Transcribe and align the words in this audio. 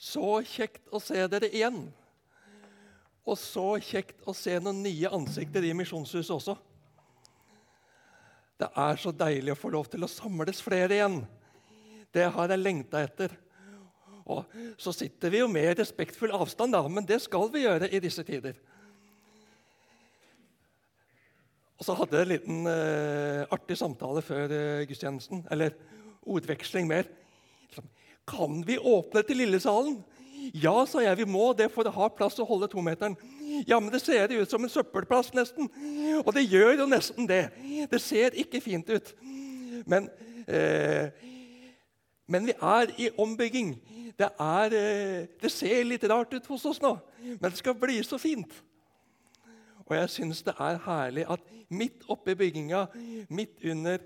Så 0.00 0.38
kjekt 0.48 0.88
å 0.88 1.00
se 1.02 1.20
dere 1.28 1.50
igjen. 1.52 1.82
Og 3.28 3.36
så 3.36 3.74
kjekt 3.84 4.24
å 4.24 4.32
se 4.34 4.54
noen 4.62 4.80
nye 4.80 5.10
ansikter 5.12 5.66
i 5.68 5.74
Misjonshuset 5.76 6.32
også. 6.32 6.56
Det 8.60 8.68
er 8.80 8.98
så 9.00 9.12
deilig 9.12 9.52
å 9.52 9.60
få 9.60 9.70
lov 9.72 9.90
til 9.92 10.04
å 10.04 10.08
samles 10.10 10.60
flere 10.64 10.96
igjen. 10.96 11.20
Det 12.12 12.26
har 12.32 12.52
jeg 12.52 12.62
lengta 12.64 13.04
etter. 13.04 13.36
Og 14.30 14.48
så 14.80 14.92
sitter 14.94 15.32
vi 15.32 15.42
jo 15.42 15.48
med 15.52 15.78
respektfull 15.78 16.32
avstand, 16.36 16.74
da, 16.76 16.82
men 16.88 17.06
det 17.06 17.20
skal 17.24 17.48
vi 17.52 17.64
gjøre 17.66 17.88
i 17.92 18.00
disse 18.02 18.24
tider. 18.24 18.56
Og 21.80 21.86
så 21.86 21.96
hadde 21.96 22.18
jeg 22.18 22.26
en 22.26 22.34
liten 22.34 22.68
uh, 22.68 23.48
artig 23.52 23.78
samtale 23.80 24.20
før 24.24 24.52
uh, 24.52 24.82
gudstjenesten. 24.88 25.46
Eller 25.52 25.76
ordveksling 26.28 26.88
mer. 26.88 27.08
Kan 28.30 28.62
vi 28.66 28.78
åpne 28.78 29.22
til 29.26 29.42
Lillesalen? 29.42 29.98
Ja, 30.54 30.84
sa 30.88 31.02
jeg, 31.02 31.18
vi 31.20 31.26
må 31.28 31.50
det 31.56 31.68
for 31.74 31.86
å 31.86 31.92
ha 31.94 32.08
plass 32.14 32.38
å 32.40 32.46
holde 32.48 32.68
tometeren. 32.70 33.16
Ja, 33.68 33.78
men 33.80 33.90
det 33.92 34.00
ser 34.02 34.30
ut 34.32 34.50
som 34.50 34.64
en 34.64 34.72
søppelplass, 34.72 35.32
nesten. 35.36 35.68
Og 36.22 36.32
det 36.36 36.46
gjør 36.46 36.80
jo 36.80 36.88
nesten 36.90 37.28
det. 37.28 37.42
Det 37.90 38.00
ser 38.02 38.36
ikke 38.38 38.62
fint 38.64 38.88
ut. 38.90 39.12
Men, 39.86 40.08
eh, 40.46 41.10
men 42.30 42.46
vi 42.46 42.54
er 42.56 42.94
i 42.98 43.10
ombygging. 43.18 43.74
Det, 44.18 44.30
er, 44.38 44.74
eh, 44.76 45.26
det, 45.42 45.52
ser 45.52 45.84
litt 45.84 46.04
rart 46.04 46.32
ut 46.34 46.46
hos 46.46 46.66
oss 46.68 46.80
nå, 46.82 46.96
men 47.24 47.46
det 47.46 47.56
skal 47.56 47.76
bli 47.78 48.02
så 48.04 48.18
fint. 48.20 48.52
Og 49.86 49.96
jeg 49.96 50.10
syns 50.12 50.42
det 50.46 50.54
er 50.60 50.80
herlig 50.84 51.24
at 51.30 51.40
midt 51.70 52.04
oppe 52.08 52.34
i 52.34 52.38
bygginga, 52.38 52.84
midt 53.30 53.64
under 53.64 54.02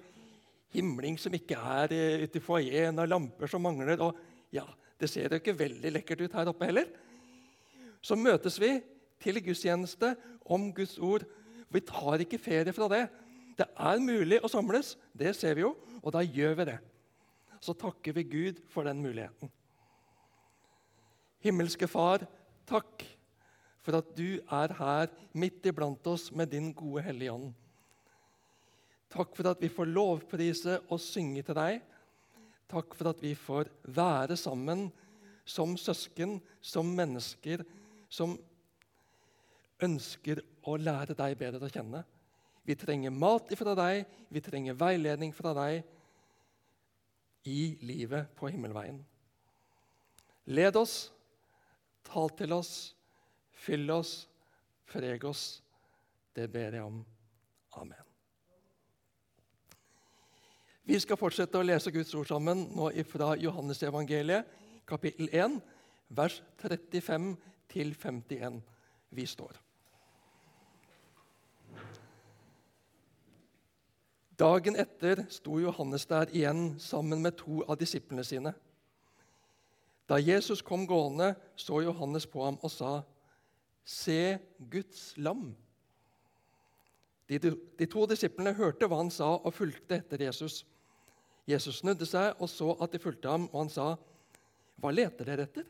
himling 0.75 1.19
som 1.21 1.35
ikke 1.35 1.57
er 1.57 1.95
eh, 1.95 2.25
ute 2.25 2.41
i 2.41 2.45
foajeen, 2.45 2.99
og 2.99 3.11
lamper 3.11 3.51
som 3.51 3.63
mangler 3.65 4.03
og 4.05 4.19
ja, 4.55 4.67
Det 5.01 5.09
ser 5.11 5.33
jo 5.33 5.41
ikke 5.41 5.57
veldig 5.59 5.91
lekkert 5.91 6.21
ut 6.23 6.35
her 6.39 6.49
oppe 6.49 6.69
heller. 6.69 6.87
Så 8.05 8.15
møtes 8.15 8.61
vi 8.63 8.77
til 9.21 9.41
gudstjeneste 9.43 10.13
om 10.47 10.69
Guds 10.73 10.95
ord. 11.03 11.25
Vi 11.73 11.83
tar 11.83 12.23
ikke 12.23 12.39
ferie 12.39 12.73
fra 12.73 12.87
det. 12.93 13.03
Det 13.59 13.67
er 13.67 14.03
mulig 14.03 14.39
å 14.39 14.51
samles, 14.51 14.95
det 15.15 15.35
ser 15.35 15.59
vi 15.59 15.65
jo, 15.65 15.73
og 16.03 16.15
da 16.15 16.23
gjør 16.23 16.55
vi 16.61 16.69
det. 16.71 16.79
Så 17.59 17.75
takker 17.79 18.15
vi 18.15 18.27
Gud 18.31 18.63
for 18.71 18.87
den 18.87 19.03
muligheten. 19.03 19.51
Himmelske 21.45 21.91
Far, 21.91 22.25
takk 22.71 23.05
for 23.85 23.99
at 23.99 24.15
du 24.17 24.41
er 24.41 24.73
her 24.79 25.11
midt 25.37 25.67
iblant 25.69 26.07
oss 26.09 26.31
med 26.33 26.55
din 26.55 26.73
gode 26.77 27.05
Hellige 27.05 27.35
Ånd. 27.35 27.51
Takk 29.15 29.37
for 29.37 29.53
at 29.53 29.61
vi 29.63 29.71
får 29.71 29.93
lovprise 29.93 30.81
og 30.91 30.99
synge 31.03 31.45
til 31.47 31.55
deg. 31.55 31.79
Takk 32.71 32.97
for 32.99 33.13
at 33.13 33.21
vi 33.23 33.35
får 33.39 33.71
være 33.95 34.37
sammen 34.41 34.89
som 35.47 35.77
søsken, 35.79 36.41
som 36.61 36.89
mennesker, 36.97 37.63
som 38.09 38.35
ønsker 39.85 40.41
å 40.67 40.77
lære 40.81 41.15
deg 41.19 41.37
bedre 41.39 41.69
å 41.69 41.73
kjenne. 41.73 42.03
Vi 42.65 42.75
trenger 42.81 43.13
mat 43.13 43.53
fra 43.61 43.75
deg, 43.77 44.05
vi 44.33 44.43
trenger 44.43 44.79
veiledning 44.81 45.35
fra 45.37 45.53
deg 45.57 45.83
i 47.45 47.75
livet 47.85 48.33
på 48.39 48.49
himmelveien. 48.49 49.03
Led 50.57 50.77
oss, 50.81 50.97
tal 52.09 52.33
til 52.37 52.57
oss, 52.57 52.73
fyll 53.67 53.91
oss, 53.93 54.25
preg 54.89 55.29
oss. 55.29 55.45
Det 56.35 56.49
ber 56.53 56.81
jeg 56.81 56.89
om. 56.89 57.05
Amen. 57.79 58.04
Vi 60.85 60.99
skal 61.01 61.17
fortsette 61.17 61.57
å 61.57 61.65
lese 61.65 61.89
Guds 61.95 62.13
ord 62.13 62.29
sammen 62.29 62.67
nå 62.77 62.91
fra 63.09 63.31
Johannesevangeliet, 63.41 64.45
kapittel 64.85 65.31
1, 65.33 65.55
vers 66.13 66.43
35 66.61 67.31
til 67.73 67.95
51. 67.97 68.59
Vi 69.17 69.25
står. 69.25 69.57
Dagen 74.37 74.77
etter 74.77 75.23
sto 75.33 75.57
Johannes 75.63 76.05
der 76.11 76.29
igjen 76.37 76.75
sammen 76.83 77.23
med 77.25 77.39
to 77.41 77.63
av 77.65 77.79
disiplene 77.81 78.27
sine. 78.27 78.53
Da 80.05 80.19
Jesus 80.21 80.61
kom 80.61 80.85
gående, 80.91 81.33
så 81.57 81.81
Johannes 81.81 82.27
på 82.29 82.45
ham 82.45 82.59
og 82.61 82.71
sa, 82.71 83.03
'Se 83.85 84.39
Guds 84.71 85.15
lam.' 85.17 85.57
De, 87.29 87.39
de 87.79 87.87
to 87.87 88.05
disiplene 88.07 88.53
hørte 88.53 88.87
hva 88.87 88.97
han 88.97 89.11
sa, 89.11 89.37
og 89.37 89.55
fulgte 89.55 89.97
etter 89.97 90.21
Jesus. 90.27 90.67
Jesus 91.47 91.83
snudde 91.83 92.07
seg 92.09 92.41
og 92.41 92.49
så 92.49 92.73
at 92.81 92.93
de 92.93 93.01
fulgte 93.03 93.29
ham, 93.29 93.49
og 93.53 93.65
han 93.65 93.73
sa, 93.73 93.97
'Hva 94.81 94.91
leter 94.91 95.25
dere 95.25 95.43
etter?' 95.45 95.67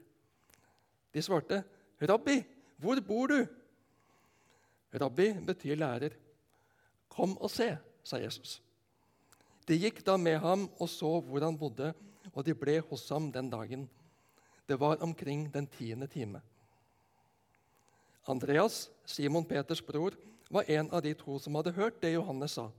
De 1.13 1.23
svarte, 1.23 1.65
'Rabbi, 2.01 2.45
hvor 2.79 3.01
bor 3.01 3.27
du?' 3.27 3.47
Rabbi 4.95 5.33
betyr 5.47 5.77
lærer. 5.77 6.15
'Kom 7.09 7.39
og 7.39 7.51
se', 7.51 7.79
sa 8.05 8.17
Jesus. 8.17 8.63
De 9.69 9.79
gikk 9.79 10.05
da 10.07 10.17
med 10.17 10.39
ham 10.39 10.71
og 10.79 10.89
så 10.89 11.21
hvor 11.21 11.41
han 11.41 11.59
bodde, 11.59 11.95
og 12.35 12.45
de 12.45 12.55
ble 12.55 12.81
hos 12.81 13.09
ham 13.09 13.33
den 13.33 13.51
dagen. 13.51 13.89
Det 14.69 14.81
var 14.81 15.03
omkring 15.03 15.55
den 15.55 15.67
tiende 15.67 16.07
time. 16.07 16.41
Andreas, 18.27 18.91
Simon 19.05 19.45
Peters 19.45 19.83
bror, 19.83 20.15
var 20.51 20.65
en 20.69 20.91
av 20.91 21.03
de 21.03 21.15
to 21.15 21.39
som 21.39 21.55
hadde 21.55 21.73
hørt 21.73 22.01
det 22.03 22.15
Johannes 22.15 22.57
sa, 22.57 22.71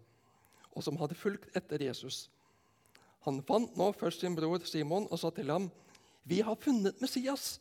og 0.72 0.84
som 0.84 0.98
hadde 0.98 1.18
fulgt 1.18 1.50
etter 1.58 1.82
Jesus. 1.82 2.30
Han 3.26 3.42
fant 3.46 3.74
nå 3.78 3.90
først 3.98 4.22
sin 4.22 4.36
bror 4.38 4.62
Simon 4.70 5.08
og 5.10 5.20
sa 5.20 5.32
til 5.34 5.50
ham, 5.50 5.72
'Vi 6.26 6.42
har 6.42 6.56
funnet 6.56 7.02
Messias.' 7.02 7.60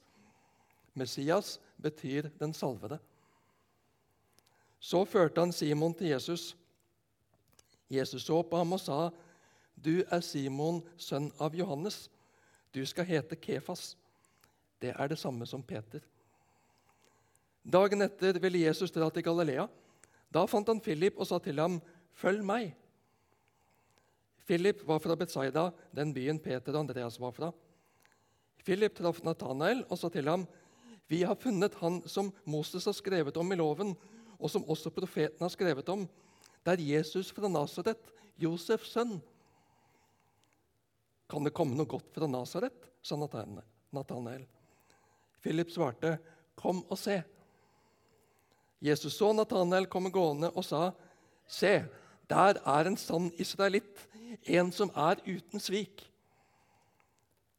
Messias 0.95 1.61
betyr 1.83 2.29
den 2.39 2.55
salvede. 2.55 2.99
Så 4.79 5.05
førte 5.05 5.41
han 5.41 5.53
Simon 5.53 5.95
til 5.95 6.07
Jesus. 6.07 6.57
Jesus 7.91 8.23
så 8.23 8.43
på 8.43 8.57
ham 8.57 8.73
og 8.73 8.81
sa, 8.81 9.11
'Du 9.85 10.05
er 10.11 10.21
Simon, 10.21 10.83
sønn 10.97 11.33
av 11.41 11.55
Johannes. 11.55 12.11
Du 12.75 12.87
skal 12.87 13.05
hete 13.05 13.37
Kefas.' 13.37 13.97
Det 14.81 14.95
er 14.99 15.07
det 15.09 15.19
samme 15.19 15.47
som 15.47 15.63
Peter. 15.63 16.01
Dagen 17.73 18.03
etter 18.03 18.39
ville 18.39 18.59
Jesus 18.59 18.91
dra 18.91 19.09
til 19.11 19.23
Galilea. 19.23 19.67
Da 20.35 20.45
fant 20.47 20.69
han 20.69 20.81
Philip 20.81 21.17
og 21.17 21.27
sa 21.27 21.39
til 21.39 21.59
ham, 21.59 21.81
'Følg 22.15 22.45
meg.' 22.45 22.84
Philip 24.47 24.83
var 24.85 24.99
fra 25.01 25.17
Betzaida, 25.17 25.71
den 25.93 26.13
byen 26.15 26.39
Peter 26.39 26.75
og 26.75 26.85
Andreas 26.85 27.17
var 27.21 27.33
fra. 27.33 27.51
Philip 28.65 28.97
traff 28.97 29.23
Nathanael 29.25 29.85
og 29.89 29.99
sa 29.99 30.09
til 30.09 30.29
ham, 30.29 30.47
'Vi 31.09 31.23
har 31.23 31.35
funnet 31.35 31.75
han 31.75 32.03
som 32.09 32.33
Moses 32.45 32.85
har 32.85 32.93
skrevet 32.93 33.37
om 33.37 33.53
i 33.53 33.57
loven, 33.57 33.97
og 34.39 34.51
som 34.51 34.65
også 34.65 34.91
profeten 34.91 35.41
har 35.41 35.49
skrevet 35.49 35.89
om. 35.89 36.09
Det 36.65 36.73
er 36.73 36.97
Jesus 36.97 37.33
fra 37.33 37.49
Nasaret, 37.49 38.13
Josefs 38.39 38.93
sønn.' 38.93 39.23
'Kan 41.29 41.45
det 41.45 41.55
komme 41.55 41.77
noe 41.77 41.87
godt 41.87 42.15
fra 42.15 42.27
Nasaret?' 42.27 42.91
sa 43.03 43.17
Nathanael. 43.17 44.47
Philip 45.43 45.71
svarte, 45.71 46.19
'Kom 46.57 46.85
og 46.91 46.99
se.' 46.99 47.23
Jesus 48.81 49.17
så 49.17 49.33
Nathanael 49.33 49.87
komme 49.87 50.11
gående 50.11 50.51
og 50.51 50.65
sa, 50.65 50.91
'Se, 51.47 51.85
der 52.29 52.61
er 52.67 52.87
en 52.87 52.97
sann 52.97 53.33
israelitt, 53.39 54.09
en 54.45 54.73
som 54.73 54.91
er 54.97 55.21
uten 55.27 55.63
svik. 55.63 56.05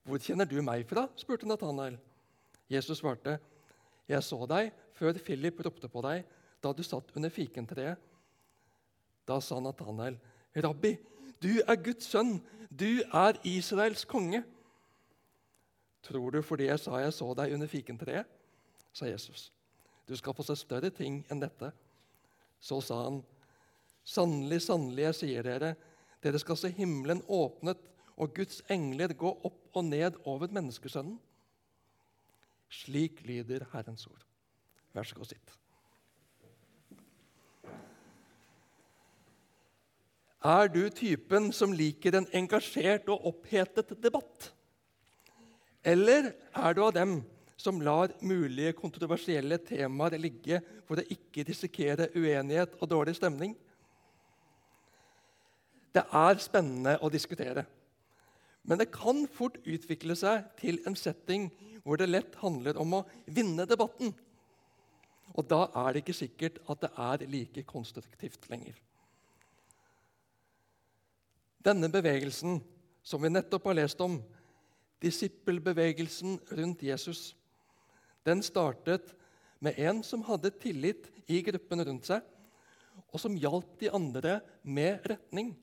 Hvor 0.05 0.21
kjenner 0.21 0.45
du 0.45 0.59
meg 0.61 0.85
fra? 0.89 1.07
spurte 1.17 1.47
Nathanael. 1.49 1.97
Jesus 2.69 2.99
svarte, 3.01 3.39
Jeg 4.07 4.21
så 4.23 4.37
deg 4.45 4.71
før 4.93 5.17
Philip 5.17 5.59
ropte 5.65 5.89
på 5.89 6.01
deg 6.05 6.25
da 6.61 6.73
du 6.73 6.83
satt 6.85 7.09
under 7.17 7.29
fikentreet. 7.29 7.97
Da 9.25 9.39
sa 9.41 9.59
Nathanael, 9.59 10.17
Rabbi, 10.55 10.93
du 11.41 11.61
er 11.65 11.81
Guds 11.81 12.05
sønn, 12.09 12.37
du 12.69 13.01
er 13.01 13.39
Israels 13.43 14.05
konge. 14.05 14.43
Tror 16.05 16.31
du 16.31 16.41
fordi 16.45 16.69
jeg 16.69 16.79
sa 16.79 16.99
jeg 17.01 17.13
så 17.13 17.31
deg 17.37 17.53
under 17.57 17.69
fikentreet? 17.69 18.29
sa 18.95 19.09
Jesus. 19.09 19.51
Du 20.07 20.15
skal 20.15 20.33
få 20.37 20.45
se 20.45 20.55
større 20.55 20.89
ting 20.93 21.23
enn 21.33 21.41
dette. 21.41 21.71
Så 22.61 22.79
sa 22.81 23.01
han, 23.07 23.23
Sannelig, 24.05 24.59
sannelig, 24.61 25.01
jeg 25.07 25.17
sier 25.17 25.45
dere, 25.47 25.71
dere 26.25 26.41
skal 26.41 26.57
se 26.59 26.71
himmelen 26.73 27.21
åpnet 27.29 27.81
og 28.15 28.33
Guds 28.37 28.61
engler 28.71 29.13
gå 29.13 29.29
opp 29.45 29.77
og 29.77 29.85
ned 29.85 30.17
over 30.25 30.51
menneskesønnen. 30.55 31.19
Slik 32.71 33.21
lyder 33.27 33.67
Herrens 33.73 34.07
ord. 34.09 34.23
Vær 34.95 35.05
så 35.05 35.17
god, 35.17 35.29
sitt. 35.29 35.53
Er 40.45 40.69
du 40.69 40.83
typen 40.93 41.49
som 41.55 41.73
liker 41.73 42.19
en 42.19 42.27
engasjert 42.37 43.07
og 43.09 43.23
opphetet 43.31 43.95
debatt? 44.01 44.51
Eller 45.85 46.31
er 46.53 46.75
du 46.75 46.83
av 46.85 46.93
dem 46.93 47.19
som 47.57 47.79
lar 47.81 48.13
mulige 48.21 48.75
kontroversielle 48.77 49.57
temaer 49.65 50.19
ligge 50.21 50.59
for 50.85 51.01
å 51.01 51.07
ikke 51.15 51.45
risikere 51.47 52.11
uenighet 52.13 52.77
og 52.79 52.89
dårlig 52.91 53.15
stemning? 53.17 53.55
Det 55.95 56.03
er 56.11 56.41
spennende 56.43 56.97
å 56.99 57.09
diskutere. 57.11 57.63
Men 58.65 58.81
det 58.81 58.91
kan 58.91 59.23
fort 59.31 59.57
utvikle 59.63 60.17
seg 60.17 60.49
til 60.59 60.81
en 60.89 60.97
setting 60.97 61.47
hvor 61.85 62.01
det 62.01 62.09
lett 62.09 62.35
handler 62.41 62.79
om 62.81 62.97
å 62.97 63.03
vinne 63.29 63.67
debatten. 63.69 64.11
Og 65.35 65.45
da 65.47 65.67
er 65.85 65.93
det 65.93 66.03
ikke 66.03 66.17
sikkert 66.17 66.59
at 66.71 66.81
det 66.81 66.91
er 66.97 67.25
like 67.29 67.63
konstruktivt 67.69 68.49
lenger. 68.49 68.75
Denne 71.65 71.89
bevegelsen 71.89 72.59
som 73.05 73.21
vi 73.21 73.31
nettopp 73.31 73.69
har 73.69 73.77
lest 73.77 74.01
om, 74.01 74.19
disippelbevegelsen 75.01 76.39
rundt 76.57 76.83
Jesus, 76.85 77.35
den 78.25 78.41
startet 78.45 79.13
med 79.61 79.77
en 79.81 80.01
som 80.05 80.23
hadde 80.25 80.53
tillit 80.61 81.09
i 81.29 81.41
gruppen 81.45 81.83
rundt 81.85 82.09
seg, 82.09 82.21
og 83.13 83.21
som 83.21 83.37
hjalp 83.37 83.77
de 83.81 83.91
andre 83.93 84.39
med 84.63 85.05
retning. 85.09 85.53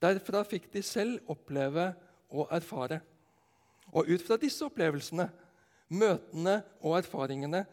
Derfra 0.00 0.42
fikk 0.48 0.70
de 0.72 0.82
selv 0.84 1.20
oppleve 1.30 1.90
og 2.32 2.48
erfare. 2.54 3.00
Og 3.92 4.08
ut 4.08 4.22
fra 4.24 4.38
disse 4.40 4.64
opplevelsene, 4.64 5.26
møtene 5.90 6.60
og 6.80 6.96
erfaringene 7.00 7.64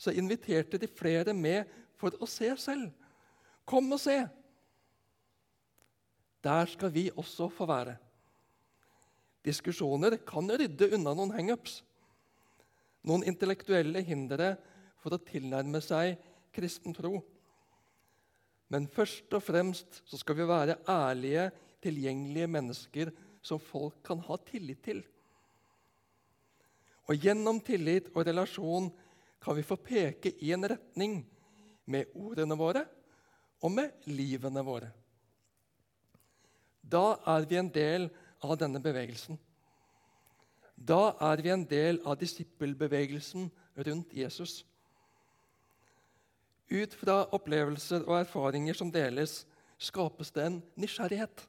så 0.00 0.14
inviterte 0.16 0.78
de 0.80 0.88
flere 0.88 1.34
med 1.36 1.68
for 2.00 2.14
å 2.16 2.28
se 2.30 2.48
selv. 2.60 2.88
Kom 3.68 3.90
og 3.92 4.00
se! 4.00 4.16
Der 6.40 6.70
skal 6.72 6.92
vi 6.94 7.10
også 7.12 7.50
få 7.52 7.66
være. 7.68 7.98
Diskusjoner 9.44 10.16
kan 10.24 10.48
rydde 10.48 10.88
unna 10.96 11.12
noen 11.16 11.34
hangups, 11.36 11.80
noen 13.04 13.24
intellektuelle 13.28 14.00
hindre 14.04 14.54
for 15.00 15.16
å 15.16 15.20
tilnærme 15.24 15.80
seg 15.84 16.16
kristen 16.56 16.96
tro. 16.96 17.20
Men 18.70 18.86
først 18.86 19.32
og 19.34 19.42
fremst 19.42 20.02
så 20.06 20.18
skal 20.20 20.38
vi 20.38 20.46
være 20.48 20.78
ærlige, 20.88 21.50
tilgjengelige 21.82 22.46
mennesker 22.46 23.10
som 23.42 23.60
folk 23.60 24.02
kan 24.04 24.20
ha 24.26 24.36
tillit 24.46 24.82
til. 24.84 25.00
Og 27.10 27.18
gjennom 27.18 27.58
tillit 27.64 28.12
og 28.14 28.26
relasjon 28.28 28.90
kan 29.42 29.56
vi 29.56 29.66
få 29.66 29.78
peke 29.80 30.34
i 30.44 30.52
en 30.54 30.68
retning 30.70 31.20
med 31.90 32.12
ordene 32.14 32.58
våre 32.58 32.84
og 33.64 33.72
med 33.74 34.06
livene 34.06 34.62
våre. 34.64 34.90
Da 36.80 37.18
er 37.34 37.46
vi 37.48 37.58
en 37.58 37.70
del 37.72 38.08
av 38.44 38.56
denne 38.60 38.80
bevegelsen. 38.82 39.38
Da 40.76 41.16
er 41.20 41.42
vi 41.42 41.52
en 41.52 41.66
del 41.68 42.00
av 42.08 42.16
disippelbevegelsen 42.20 43.50
rundt 43.84 44.14
Jesus. 44.16 44.62
Ut 46.70 46.94
fra 46.94 47.24
opplevelser 47.34 48.04
og 48.06 48.20
erfaringer 48.20 48.76
som 48.78 48.92
deles, 48.94 49.44
skapes 49.80 50.30
det 50.30 50.44
en 50.46 50.58
nysgjerrighet. 50.78 51.46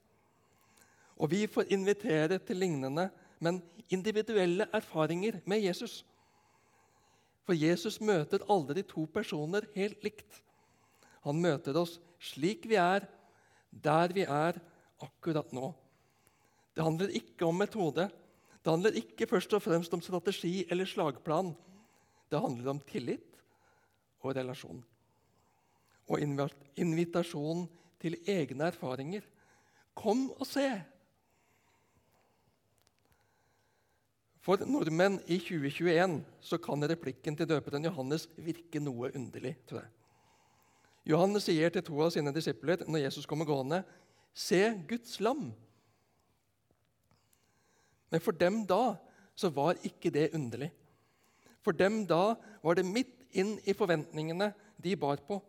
Og 1.21 1.29
vi 1.29 1.43
får 1.45 1.69
invitere 1.73 2.39
til 2.41 2.57
lignende, 2.63 3.09
men 3.39 3.59
individuelle 3.93 4.65
erfaringer 4.73 5.41
med 5.45 5.61
Jesus. 5.61 6.01
For 7.45 7.57
Jesus 7.57 7.99
møter 8.01 8.45
aldri 8.49 8.83
to 8.87 9.05
personer 9.13 9.67
helt 9.75 10.01
likt. 10.05 10.41
Han 11.25 11.41
møter 11.41 11.77
oss 11.77 11.99
slik 12.21 12.65
vi 12.69 12.77
er, 12.81 13.05
der 13.71 14.13
vi 14.13 14.25
er 14.25 14.57
akkurat 15.01 15.53
nå. 15.53 15.71
Det 16.73 16.85
handler 16.85 17.13
ikke 17.17 17.45
om 17.45 17.57
metode. 17.61 18.07
Det 18.61 18.69
handler 18.69 18.97
ikke 18.97 19.27
først 19.29 19.53
og 19.57 19.63
fremst 19.65 19.93
om 19.93 20.01
strategi 20.01 20.65
eller 20.69 20.89
slagplan. 20.89 21.53
Det 22.31 22.39
handler 22.39 22.71
om 22.73 22.79
tillit 22.87 23.37
og 24.21 24.35
relasjon. 24.37 24.81
Og 26.11 26.19
invitasjon 26.75 27.67
til 28.01 28.17
egne 28.27 28.67
erfaringer. 28.67 29.23
Kom 29.95 30.29
og 30.35 30.47
se! 30.47 30.67
For 34.41 34.57
nordmenn 34.65 35.19
i 35.29 35.37
2021 35.37 36.15
så 36.41 36.57
kan 36.57 36.89
replikken 36.89 37.35
til 37.37 37.49
døperen 37.49 37.85
Johannes 37.85 38.25
virke 38.41 38.81
noe 38.81 39.11
underlig. 39.13 39.53
tror 39.69 39.83
jeg. 39.83 39.91
Johannes 41.05 41.45
sier 41.45 41.69
til 41.69 41.83
to 41.85 41.99
av 42.01 42.11
sine 42.13 42.33
disipler 42.33 42.81
når 42.87 43.05
Jesus 43.05 43.25
kommer 43.25 43.45
gående, 43.45 43.83
'Se 44.33 44.81
Guds 44.87 45.19
lam'. 45.19 45.51
Men 48.09 48.19
for 48.19 48.31
dem 48.31 48.65
da 48.65 48.95
så 49.35 49.49
var 49.49 49.75
ikke 49.83 50.09
det 50.09 50.33
underlig. 50.33 50.71
For 51.61 51.71
dem 51.71 52.05
da 52.07 52.35
var 52.63 52.73
det 52.73 52.85
midt 52.85 53.21
inn 53.31 53.59
i 53.65 53.73
forventningene 53.73 54.53
de 54.83 54.95
bar 54.95 55.15
på. 55.27 55.41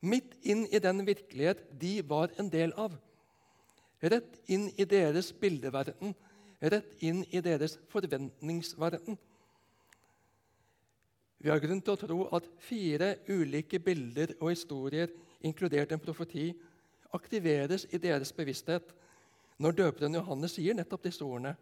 Midt 0.00 0.36
inn 0.46 0.66
i 0.70 0.78
den 0.78 1.02
virkelighet 1.06 1.64
de 1.80 1.98
var 2.06 2.30
en 2.38 2.50
del 2.50 2.72
av. 2.78 2.94
Rett 4.02 4.36
inn 4.46 4.68
i 4.78 4.86
deres 4.86 5.32
bildeverden 5.34 6.14
rett 6.60 7.02
inn 7.02 7.22
i 7.30 7.40
deres 7.40 7.78
forventningsverden. 7.92 9.18
Vi 11.38 11.50
har 11.50 11.60
grunn 11.62 11.80
til 11.84 11.94
å 11.94 12.00
tro 12.00 12.18
at 12.34 12.48
fire 12.66 13.12
ulike 13.30 13.78
bilder 13.78 14.34
og 14.40 14.50
historier, 14.50 15.12
inkludert 15.46 15.92
en 15.94 16.02
profeti, 16.02 16.50
aktiveres 17.14 17.86
i 17.94 18.00
deres 18.02 18.32
bevissthet 18.34 18.90
når 19.62 19.76
døperen 19.78 20.18
Johannes 20.18 20.56
sier 20.58 20.74
nettopp 20.76 21.06
disse 21.06 21.24
ordene 21.24 21.54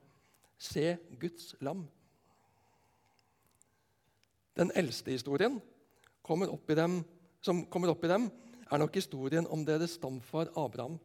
Se 0.58 0.96
Guds 1.20 1.52
lam. 1.60 1.82
Den 4.56 4.70
eldste 4.72 5.12
historien 5.12 5.58
kommer 6.24 6.48
opp 6.48 6.70
i 6.72 6.78
dem, 6.78 7.02
som 7.44 7.64
kommer 7.70 7.92
opp 7.92 8.04
i 8.04 8.10
dem, 8.10 8.30
er 8.66 8.82
nok 8.82 8.96
historien 8.98 9.46
om 9.52 9.62
deres 9.66 9.94
stamfar 9.98 10.50
Abraham 10.58 10.98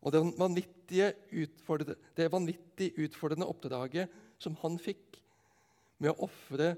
og 0.00 0.12
det 0.14 0.20
vanvittige 0.40 1.12
det 2.16 2.32
vanvittig 2.32 2.92
utfordrende 3.04 3.48
oppdraget 3.48 4.08
som 4.40 4.56
han 4.62 4.78
fikk 4.80 5.20
med 6.00 6.14
å 6.14 6.24
ofre 6.28 6.74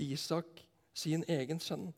Isak, 0.00 0.62
sin 0.94 1.22
egen 1.28 1.60
sønn. 1.62 1.90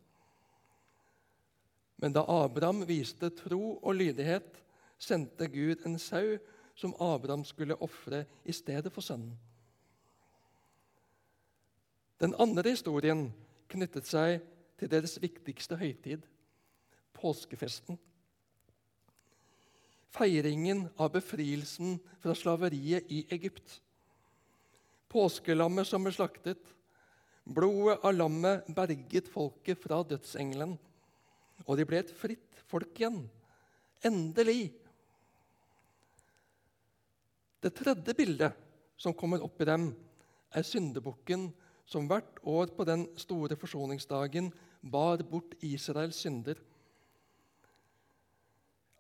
Men 2.03 2.13
da 2.13 2.25
Abraham 2.29 2.83
viste 2.89 3.31
tro 3.37 3.79
og 3.79 3.95
lydighet, 3.95 4.59
sendte 4.99 5.49
Gud 5.53 5.85
en 5.87 5.99
sau 6.03 6.37
som 6.75 6.95
Abraham 7.01 7.45
skulle 7.45 7.79
ofre 7.83 8.25
i 8.45 8.53
stedet 8.53 8.93
for 8.93 9.05
sønnen. 9.05 9.37
Den 12.23 12.35
andre 12.39 12.75
historien 12.75 13.27
knyttet 13.71 14.07
seg 14.07 14.41
til 14.83 14.91
deres 14.91 15.15
viktigste 15.23 15.79
høytid, 15.79 16.27
påskefesten 17.15 18.01
feiringen 20.13 20.87
av 21.01 21.13
befrielsen 21.15 21.97
fra 22.23 22.35
slaveriet 22.37 23.09
i 23.13 23.25
Egypt. 23.33 23.81
Påskelammet 25.13 25.89
som 25.89 26.05
ble 26.05 26.13
slaktet. 26.15 26.61
Blodet 27.43 27.99
av 28.05 28.15
lammet 28.15 28.69
berget 28.77 29.31
folket 29.33 29.81
fra 29.83 30.03
dødsengelen. 30.07 30.77
Og 31.67 31.79
de 31.79 31.87
ble 31.89 32.03
et 32.03 32.13
fritt 32.17 32.63
folk 32.71 33.01
igjen. 33.01 33.25
Endelig. 34.05 34.73
Det 37.63 37.73
tredje 37.79 38.15
bildet 38.19 38.59
som 38.99 39.15
kommer 39.15 39.43
opp 39.43 39.61
i 39.63 39.69
dem, 39.69 39.93
er 40.53 40.67
syndebukken 40.67 41.47
som 41.89 42.05
hvert 42.11 42.41
år 42.49 42.75
på 42.77 42.85
den 42.85 43.07
store 43.19 43.57
forsoningsdagen 43.57 44.51
bar 44.83 45.23
bort 45.27 45.55
Israels 45.63 46.19
synder. 46.19 46.59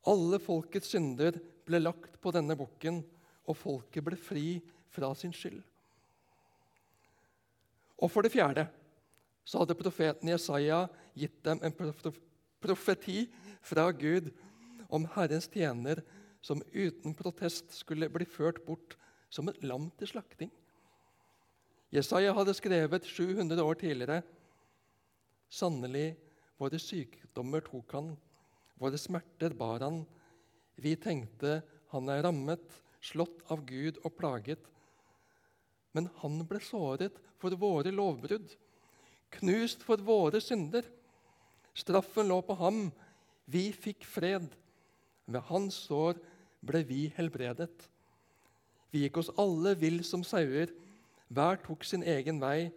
Alle 0.06 0.38
folkets 0.42 0.92
synder 0.94 1.36
ble 1.66 1.82
lagt 1.82 2.18
på 2.22 2.32
denne 2.34 2.56
bukken, 2.58 3.02
og 3.46 3.58
folket 3.58 4.04
ble 4.06 4.18
fri 4.18 4.46
fra 4.94 5.10
sin 5.18 5.34
skyld. 5.34 5.60
Og 8.02 8.10
for 8.10 8.22
det 8.22 8.32
fjerde 8.34 8.66
så 9.46 9.62
hadde 9.62 9.78
profeten 9.78 10.30
Jesaja 10.30 10.84
gitt 11.18 11.40
dem 11.46 11.60
en 11.62 11.74
profeti 12.62 13.26
fra 13.62 13.88
Gud 13.90 14.30
om 14.92 15.06
Herrens 15.16 15.48
tjener 15.50 16.02
som 16.42 16.62
uten 16.74 17.14
protest 17.18 17.74
skulle 17.74 18.10
bli 18.10 18.26
ført 18.26 18.60
bort 18.66 18.96
som 19.32 19.48
et 19.50 19.62
lam 19.66 19.88
til 19.98 20.10
slakting. 20.10 20.50
Jesaja 21.92 22.32
hadde 22.34 22.54
skrevet 22.56 23.06
700 23.06 23.62
år 23.62 23.78
tidligere 23.80 24.22
Sannelig, 25.52 26.14
våre 26.56 26.78
sykdommer 26.80 27.64
tok 27.66 27.92
han 27.98 28.14
Våre 28.82 28.98
smerter 28.98 29.52
bar 29.54 29.82
han. 29.84 30.00
Vi 30.74 30.96
tenkte 30.98 31.60
han 31.92 32.08
er 32.10 32.24
rammet, 32.26 32.64
slått 33.04 33.44
av 33.52 33.60
Gud 33.68 34.00
og 34.02 34.16
plaget. 34.18 34.64
Men 35.94 36.08
han 36.22 36.40
ble 36.48 36.58
såret 36.64 37.20
for 37.38 37.54
våre 37.60 37.92
lovbrudd, 37.94 38.48
knust 39.38 39.84
for 39.86 40.02
våre 40.02 40.40
synder. 40.42 40.88
Straffen 41.78 42.26
lå 42.32 42.40
på 42.42 42.56
ham, 42.58 42.88
vi 43.46 43.68
fikk 43.76 44.06
fred. 44.08 44.48
Ved 45.30 45.46
hans 45.52 45.78
sår 45.86 46.18
ble 46.64 46.82
vi 46.88 47.04
helbredet. 47.14 47.86
Vi 48.90 49.04
gikk 49.04 49.22
oss 49.22 49.30
alle 49.40 49.76
vill 49.78 50.02
som 50.04 50.24
sauer, 50.26 50.72
hver 51.32 51.62
tok 51.62 51.84
sin 51.86 52.02
egen 52.02 52.42
vei. 52.42 52.72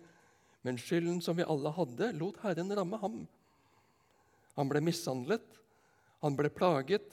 Men 0.66 0.80
skylden 0.82 1.22
som 1.22 1.38
vi 1.38 1.46
alle 1.46 1.70
hadde, 1.78 2.10
lot 2.18 2.40
Herren 2.42 2.74
ramme 2.74 2.98
ham. 2.98 3.20
Han 4.58 4.72
ble 4.72 4.82
mishandlet, 4.82 5.46
han 6.24 6.38
ble 6.40 6.50
plaget, 6.50 7.06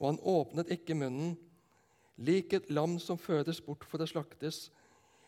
og 0.00 0.08
han 0.08 0.22
åpnet 0.26 0.72
ikke 0.74 0.96
munnen. 0.98 1.36
lik 2.16 2.52
et 2.54 2.68
lam 2.70 2.98
som 3.02 3.18
føres 3.18 3.58
bort 3.60 3.82
for 3.90 3.98
å 3.98 4.06
slaktes, 4.06 4.70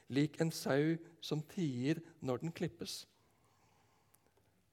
lik 0.08 0.36
en 0.40 0.52
sau 0.54 0.94
som 1.20 1.40
tier 1.42 1.98
når 2.22 2.44
den 2.44 2.52
klippes. 2.54 3.06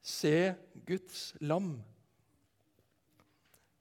Se 0.01 0.53
Guds 0.86 1.34
lam. 1.42 1.82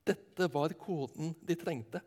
Dette 0.05 0.49
var 0.49 0.73
koden 0.81 1.35
de 1.45 1.57
trengte. 1.61 2.01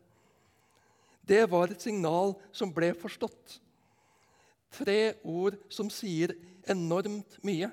Det 1.22 1.46
var 1.50 1.70
et 1.70 1.82
signal 1.82 2.34
som 2.52 2.74
ble 2.74 2.94
forstått. 2.98 3.60
Tre 4.76 5.16
ord 5.24 5.58
som 5.72 5.90
sier 5.94 6.36
enormt 6.68 7.38
mye 7.46 7.70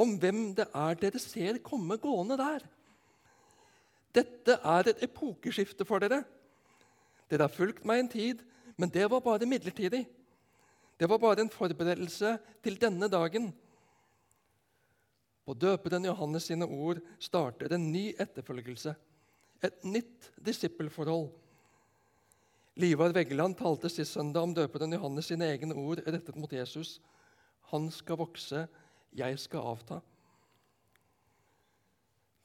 om 0.00 0.16
hvem 0.18 0.48
det 0.58 0.66
er 0.74 0.96
dere 0.98 1.20
ser 1.22 1.60
komme 1.62 1.98
gående 2.02 2.38
der. 2.38 2.64
Dette 4.14 4.56
er 4.58 4.90
et 4.90 5.02
epokeskifte 5.06 5.86
for 5.86 6.02
dere. 6.02 6.22
Dere 7.30 7.46
har 7.46 7.54
fulgt 7.54 7.84
meg 7.86 8.02
en 8.02 8.10
tid, 8.10 8.42
men 8.76 8.90
det 8.90 9.06
var 9.10 9.22
bare 9.22 9.48
midlertidig. 9.48 10.04
Det 10.98 11.08
var 11.10 11.18
bare 11.18 11.42
en 11.42 11.50
forberedelse 11.50 12.36
til 12.62 12.78
denne 12.80 13.08
dagen. 13.10 13.50
På 15.44 15.54
døperen 15.54 16.06
Johannes 16.06 16.46
sine 16.48 16.66
ord 16.66 17.02
starter 17.20 17.74
en 17.74 17.90
ny 17.92 18.12
etterfølgelse, 18.18 18.94
et 19.62 19.82
nytt 19.84 20.30
disippelforhold. 20.46 21.28
Livar 22.74 23.12
Veggeland 23.14 23.54
talte 23.54 23.86
sist 23.86 24.16
søndag 24.16 24.42
om 24.42 24.54
døperen 24.54 24.96
Johannes 24.96 25.28
sine 25.30 25.46
egne 25.46 25.76
ord 25.78 26.00
rettet 26.08 26.34
mot 26.34 26.50
Jesus. 26.50 26.96
Han 27.70 27.86
skal 27.94 28.18
vokse, 28.18 28.64
jeg 29.14 29.38
skal 29.38 29.68
avta. 29.70 30.00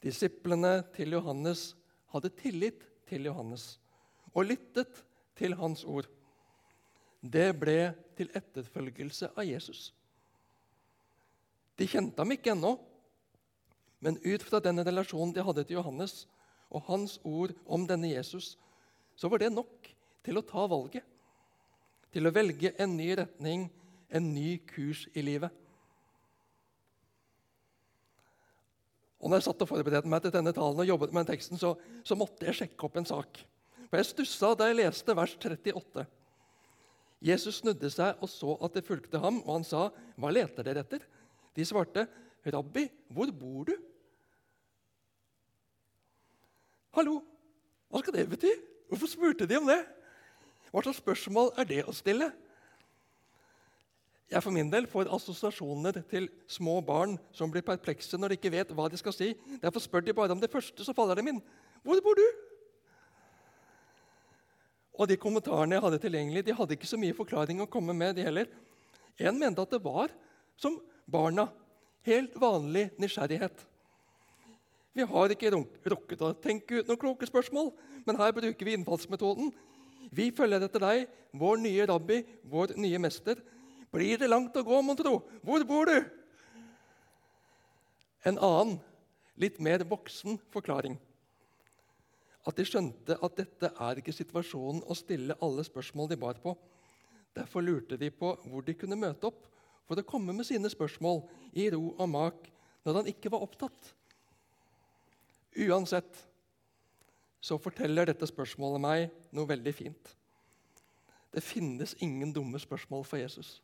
Disiplene 0.06 0.84
til 0.94 1.18
Johannes 1.18 1.74
hadde 2.14 2.30
tillit 2.38 2.86
til 3.10 3.26
Johannes 3.26 3.80
og 4.36 4.46
lyttet 4.52 5.02
til 5.40 5.58
hans 5.58 5.82
ord. 5.84 6.06
Det 7.26 7.50
ble 7.58 7.80
til 8.16 8.30
etterfølgelse 8.38 9.34
av 9.34 9.50
Jesus. 9.50 9.90
De 11.74 11.90
kjente 11.90 12.22
ham 12.22 12.38
ikke 12.38 12.54
ennå, 12.54 12.78
men 14.00 14.22
ut 14.22 14.46
fra 14.46 14.62
den 14.62 14.86
relasjonen 14.86 15.34
de 15.34 15.44
hadde 15.44 15.66
til 15.66 15.82
Johannes 15.82 16.28
og 16.70 16.86
hans 16.86 17.18
ord 17.26 17.58
om 17.66 17.90
denne 17.90 18.14
Jesus, 18.14 18.60
så 19.18 19.28
var 19.28 19.42
det 19.42 19.56
nok 19.58 19.98
til 20.26 20.40
å 20.40 20.46
ta 20.46 20.66
valget. 20.70 21.06
Til 22.14 22.26
å 22.26 22.34
velge 22.34 22.74
en 22.82 22.96
ny 22.98 23.12
retning, 23.20 23.68
en 24.10 24.32
ny 24.34 24.58
kurs 24.70 25.06
i 25.14 25.24
livet. 25.24 25.54
Og 29.20 29.28
når 29.28 29.42
jeg 29.42 29.50
satt 29.50 29.66
og 29.66 29.70
forberedte 29.70 30.10
meg 30.10 30.24
til 30.24 30.34
denne 30.34 30.54
talen 30.56 30.80
og 30.80 30.88
jobbet 30.88 31.12
med 31.12 31.26
den 31.26 31.34
teksten, 31.34 31.60
så, 31.60 31.74
så 32.08 32.16
måtte 32.18 32.48
jeg 32.48 32.62
sjekke 32.62 32.88
opp 32.88 32.96
en 33.02 33.10
sak. 33.10 33.42
For 33.90 34.00
Jeg 34.00 34.08
stussa 34.08 34.54
da 34.56 34.70
jeg 34.70 34.80
leste 34.80 35.16
vers 35.18 35.36
38. 35.36 36.06
Jesus 37.20 37.60
snudde 37.60 37.92
seg 37.92 38.22
og 38.24 38.32
så 38.32 38.56
at 38.64 38.78
det 38.78 38.86
fulgte 38.88 39.20
ham, 39.20 39.42
og 39.44 39.58
han 39.58 39.68
sa, 39.68 39.90
'Hva 40.16 40.32
leter 40.32 40.64
dere 40.64 40.86
etter?' 40.86 41.04
De 41.56 41.66
svarte, 41.66 42.08
'Rabbi, 42.46 42.88
hvor 43.12 43.32
bor 43.32 43.66
du?' 43.66 43.82
Hallo, 46.96 47.20
hva 47.90 48.02
skal 48.02 48.14
det 48.14 48.30
bety? 48.30 48.52
Hvorfor 48.90 49.08
spurte 49.08 49.46
de 49.46 49.58
om 49.58 49.68
det? 49.68 49.86
Hva 50.70 50.84
slags 50.86 51.02
spørsmål 51.02 51.54
er 51.58 51.68
det 51.70 51.82
å 51.88 51.96
stille? 51.96 52.30
Jeg 54.30 54.46
for 54.46 54.54
min 54.54 54.70
del 54.70 54.86
får 54.86 55.10
assosiasjoner 55.10 56.04
til 56.10 56.28
små 56.46 56.76
barn 56.86 57.16
som 57.34 57.50
blir 57.50 57.66
perplekse 57.66 58.18
når 58.20 58.30
de 58.30 58.38
ikke 58.38 58.52
vet 58.54 58.74
hva 58.78 58.86
de 58.92 59.00
skal 59.02 59.16
si. 59.16 59.32
Derfor 59.64 59.82
spør 59.82 60.06
de 60.06 60.14
bare 60.14 60.36
om 60.36 60.42
det 60.42 60.52
første, 60.54 60.86
så 60.86 60.94
faller 60.94 61.18
dem 61.18 61.32
inn. 61.34 61.42
'Hvor 61.84 62.02
bor 62.04 62.14
du?' 62.14 62.38
Og 65.00 65.08
De 65.08 65.18
kommentarene 65.18 65.76
jeg 65.76 65.82
hadde 65.82 66.00
tilgjengelig, 66.04 66.46
de 66.46 66.54
hadde 66.54 66.76
ikke 66.76 66.88
så 66.88 67.00
mye 67.00 67.16
forklaring 67.16 67.62
å 67.62 67.70
komme 67.72 67.94
med. 67.94 68.16
de 68.16 68.24
heller. 68.24 68.48
En 69.18 69.40
mente 69.40 69.62
at 69.62 69.72
det 69.72 69.84
var 69.84 70.10
som 70.58 70.80
barna. 71.10 71.50
Helt 72.04 72.36
vanlig 72.36 72.92
nysgjerrighet. 73.00 73.66
Vi 74.94 75.06
har 75.06 75.30
ikke 75.30 75.52
rukket 75.86 76.22
å 76.22 76.34
tenke 76.34 76.80
ut 76.80 76.88
noen 76.88 77.00
kloke 77.00 77.28
spørsmål, 77.28 77.72
men 78.06 78.16
her 78.16 78.32
bruker 78.32 78.66
vi 78.66 78.76
innfallsmetoden. 78.76 79.54
Vi 80.12 80.30
følger 80.36 80.64
etter 80.66 80.84
deg, 80.84 81.10
vår 81.38 81.60
nye 81.62 81.88
rabbi, 81.90 82.22
vår 82.50 82.76
nye 82.80 83.02
mester. 83.02 83.42
Blir 83.94 84.22
det 84.22 84.30
langt 84.30 84.58
å 84.58 84.66
gå, 84.66 84.82
mon 84.86 84.98
tro? 84.98 85.20
Hvor 85.46 85.66
bor 85.68 85.90
du? 85.90 85.98
En 88.28 88.38
annen, 88.38 88.80
litt 89.40 89.60
mer 89.64 89.86
voksen 89.88 90.40
forklaring. 90.54 90.98
At 92.48 92.58
de 92.58 92.66
skjønte 92.68 93.18
at 93.22 93.38
dette 93.38 93.70
er 93.70 94.00
ikke 94.00 94.16
situasjonen 94.16 94.84
å 94.88 94.98
stille 94.98 95.38
alle 95.44 95.64
spørsmål 95.68 96.12
de 96.12 96.18
bar 96.20 96.40
på. 96.44 96.56
Derfor 97.36 97.64
lurte 97.64 97.98
de 98.00 98.10
på 98.12 98.34
hvor 98.48 98.66
de 98.66 98.76
kunne 98.78 98.98
møte 99.00 99.30
opp 99.30 99.46
for 99.88 100.00
å 100.00 100.06
komme 100.08 100.34
med 100.36 100.48
sine 100.48 100.70
spørsmål 100.72 101.24
i 101.58 101.70
ro 101.74 101.94
og 101.96 102.10
mak 102.10 102.50
når 102.86 103.02
han 103.02 103.12
ikke 103.12 103.32
var 103.34 103.44
opptatt. 103.46 103.94
Uansett 105.60 106.26
så 107.40 107.58
forteller 107.62 108.10
dette 108.10 108.28
spørsmålet 108.28 108.84
meg 108.84 109.06
noe 109.36 109.48
veldig 109.50 109.74
fint. 109.76 110.16
Det 111.32 111.44
finnes 111.46 111.96
ingen 112.04 112.34
dumme 112.34 112.60
spørsmål 112.60 113.06
for 113.06 113.22
Jesus. 113.22 113.60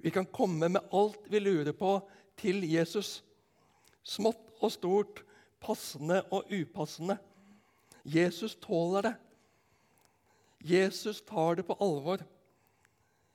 Vi 0.00 0.10
kan 0.10 0.26
komme 0.26 0.68
med 0.68 0.86
alt 0.96 1.26
vi 1.28 1.40
lurer 1.42 1.72
på, 1.76 1.98
til 2.40 2.64
Jesus. 2.64 3.20
Smått 4.02 4.48
og 4.60 4.72
stort, 4.72 5.24
passende 5.60 6.22
og 6.32 6.48
upassende. 6.48 7.18
Jesus 8.04 8.54
tåler 8.56 9.10
det. 9.10 9.14
Jesus 10.64 11.20
tar 11.20 11.58
det 11.58 11.66
på 11.68 11.76
alvor. 11.80 12.24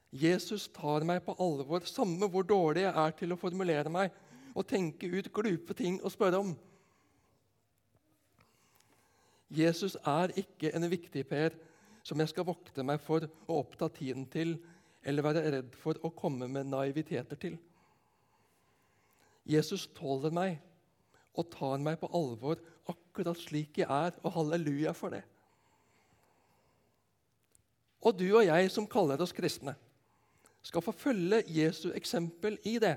Jesus 0.10 0.68
tar 0.74 1.04
meg 1.06 1.22
på 1.26 1.36
alvor, 1.42 1.84
samme 1.86 2.30
hvor 2.32 2.46
dårlig 2.48 2.86
jeg 2.86 2.94
er 2.96 3.16
til 3.20 3.34
å 3.36 3.40
formulere 3.40 3.92
meg 3.92 4.14
og 4.56 4.68
tenke 4.70 5.10
ut 5.12 5.32
glupe 5.36 5.76
ting 5.76 5.98
å 6.00 6.12
spørre 6.14 6.40
om. 6.40 6.54
Jesus 9.50 9.98
er 10.06 10.34
ikke 10.40 10.72
en 10.76 10.88
viktig 10.90 11.26
per 11.30 11.54
som 12.06 12.20
jeg 12.22 12.32
skal 12.32 12.48
vokte 12.48 12.84
meg 12.86 13.02
for 13.02 13.26
å 13.26 13.60
oppta 13.62 13.90
tiden 13.94 14.26
til 14.30 14.56
eller 15.06 15.26
være 15.26 15.44
redd 15.54 15.76
for 15.78 15.98
å 16.06 16.14
komme 16.18 16.48
med 16.50 16.70
naiviteter 16.70 17.38
til. 17.38 17.58
Jesus 19.46 19.86
tåler 19.94 20.34
meg 20.34 20.58
og 21.38 21.50
tar 21.54 21.82
meg 21.84 22.00
på 22.02 22.10
alvor 22.18 22.62
akkurat 22.90 23.38
slik 23.38 23.80
jeg 23.82 23.90
er, 23.90 24.14
og 24.24 24.34
halleluja 24.34 24.94
for 24.98 25.14
det. 25.14 25.24
Og 28.06 28.18
du 28.18 28.28
og 28.30 28.46
jeg 28.46 28.70
som 28.74 28.88
kaller 28.90 29.22
oss 29.22 29.34
kristne, 29.34 29.76
skal 30.66 30.82
få 30.82 30.94
følge 30.98 31.44
Jesu 31.54 31.92
eksempel 31.94 32.58
i 32.66 32.78
det. 32.82 32.96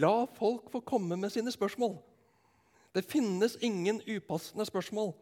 La 0.00 0.26
folk 0.36 0.68
få 0.72 0.82
komme 0.84 1.16
med 1.16 1.32
sine 1.32 1.52
spørsmål. 1.52 1.96
Det 2.94 3.04
finnes 3.06 3.56
ingen 3.60 4.00
upassende 4.02 4.66
spørsmål. 4.66 5.12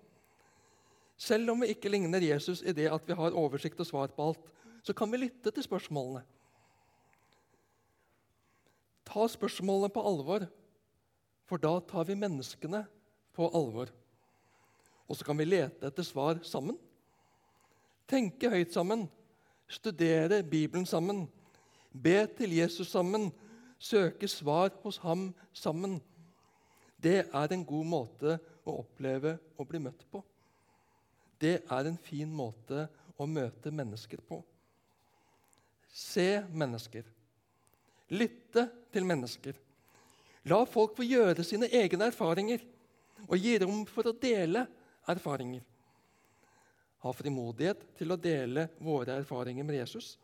Selv 1.19 1.51
om 1.51 1.61
vi 1.61 1.73
ikke 1.75 1.91
ligner 1.91 2.23
Jesus 2.23 2.63
i 2.63 2.73
det 2.73 2.87
at 2.93 3.09
vi 3.09 3.17
har 3.19 3.37
oversikt 3.37 3.81
og 3.81 3.87
svar 3.87 4.13
på 4.15 4.31
alt, 4.31 4.53
så 4.83 4.95
kan 4.95 5.11
vi 5.13 5.21
lytte 5.25 5.51
til 5.51 5.65
spørsmålene. 5.67 6.23
Ta 9.09 9.27
spørsmålene 9.29 9.91
på 9.93 10.05
alvor, 10.05 10.47
for 11.49 11.61
da 11.61 11.79
tar 11.81 12.07
vi 12.09 12.17
menneskene 12.17 12.85
på 13.35 13.49
alvor. 13.57 13.91
Og 15.09 15.17
så 15.17 15.25
kan 15.25 15.39
vi 15.39 15.49
lete 15.49 15.89
etter 15.89 16.07
svar 16.07 16.39
sammen. 16.45 16.77
Tenke 18.09 18.51
høyt 18.53 18.73
sammen. 18.73 19.07
Studere 19.69 20.43
Bibelen 20.43 20.87
sammen. 20.87 21.27
Be 21.93 22.27
til 22.39 22.55
Jesus 22.57 22.89
sammen. 22.93 23.33
Søke 23.79 24.29
svar 24.29 24.71
hos 24.83 24.97
ham 25.03 25.35
sammen. 25.53 25.99
Det 26.99 27.19
er 27.31 27.55
en 27.55 27.65
god 27.65 27.87
måte 27.87 28.37
å 28.67 28.81
oppleve 28.83 29.37
å 29.57 29.67
bli 29.67 29.81
møtt 29.83 30.05
på. 30.11 30.23
Det 31.39 31.61
er 31.63 31.89
en 31.89 31.99
fin 32.03 32.31
måte 32.35 32.89
å 33.19 33.27
møte 33.27 33.71
mennesker 33.71 34.23
på 34.27 34.43
se 35.99 36.43
mennesker. 36.53 37.07
Lytte 38.09 38.69
til 38.93 39.07
mennesker. 39.09 39.57
La 40.49 40.63
folk 40.69 40.95
få 40.97 41.05
gjøre 41.05 41.45
sine 41.45 41.69
egne 41.75 42.09
erfaringer 42.09 42.63
og 43.27 43.37
gi 43.37 43.57
rom 43.61 43.83
for 43.91 44.09
å 44.09 44.17
dele 44.17 44.65
erfaringer. 45.11 45.65
Ha 47.03 47.13
frimodighet 47.15 47.83
til 47.99 48.15
å 48.15 48.21
dele 48.21 48.69
våre 48.83 49.19
erfaringer 49.21 49.67
med 49.67 49.81
Jesus. 49.81 50.17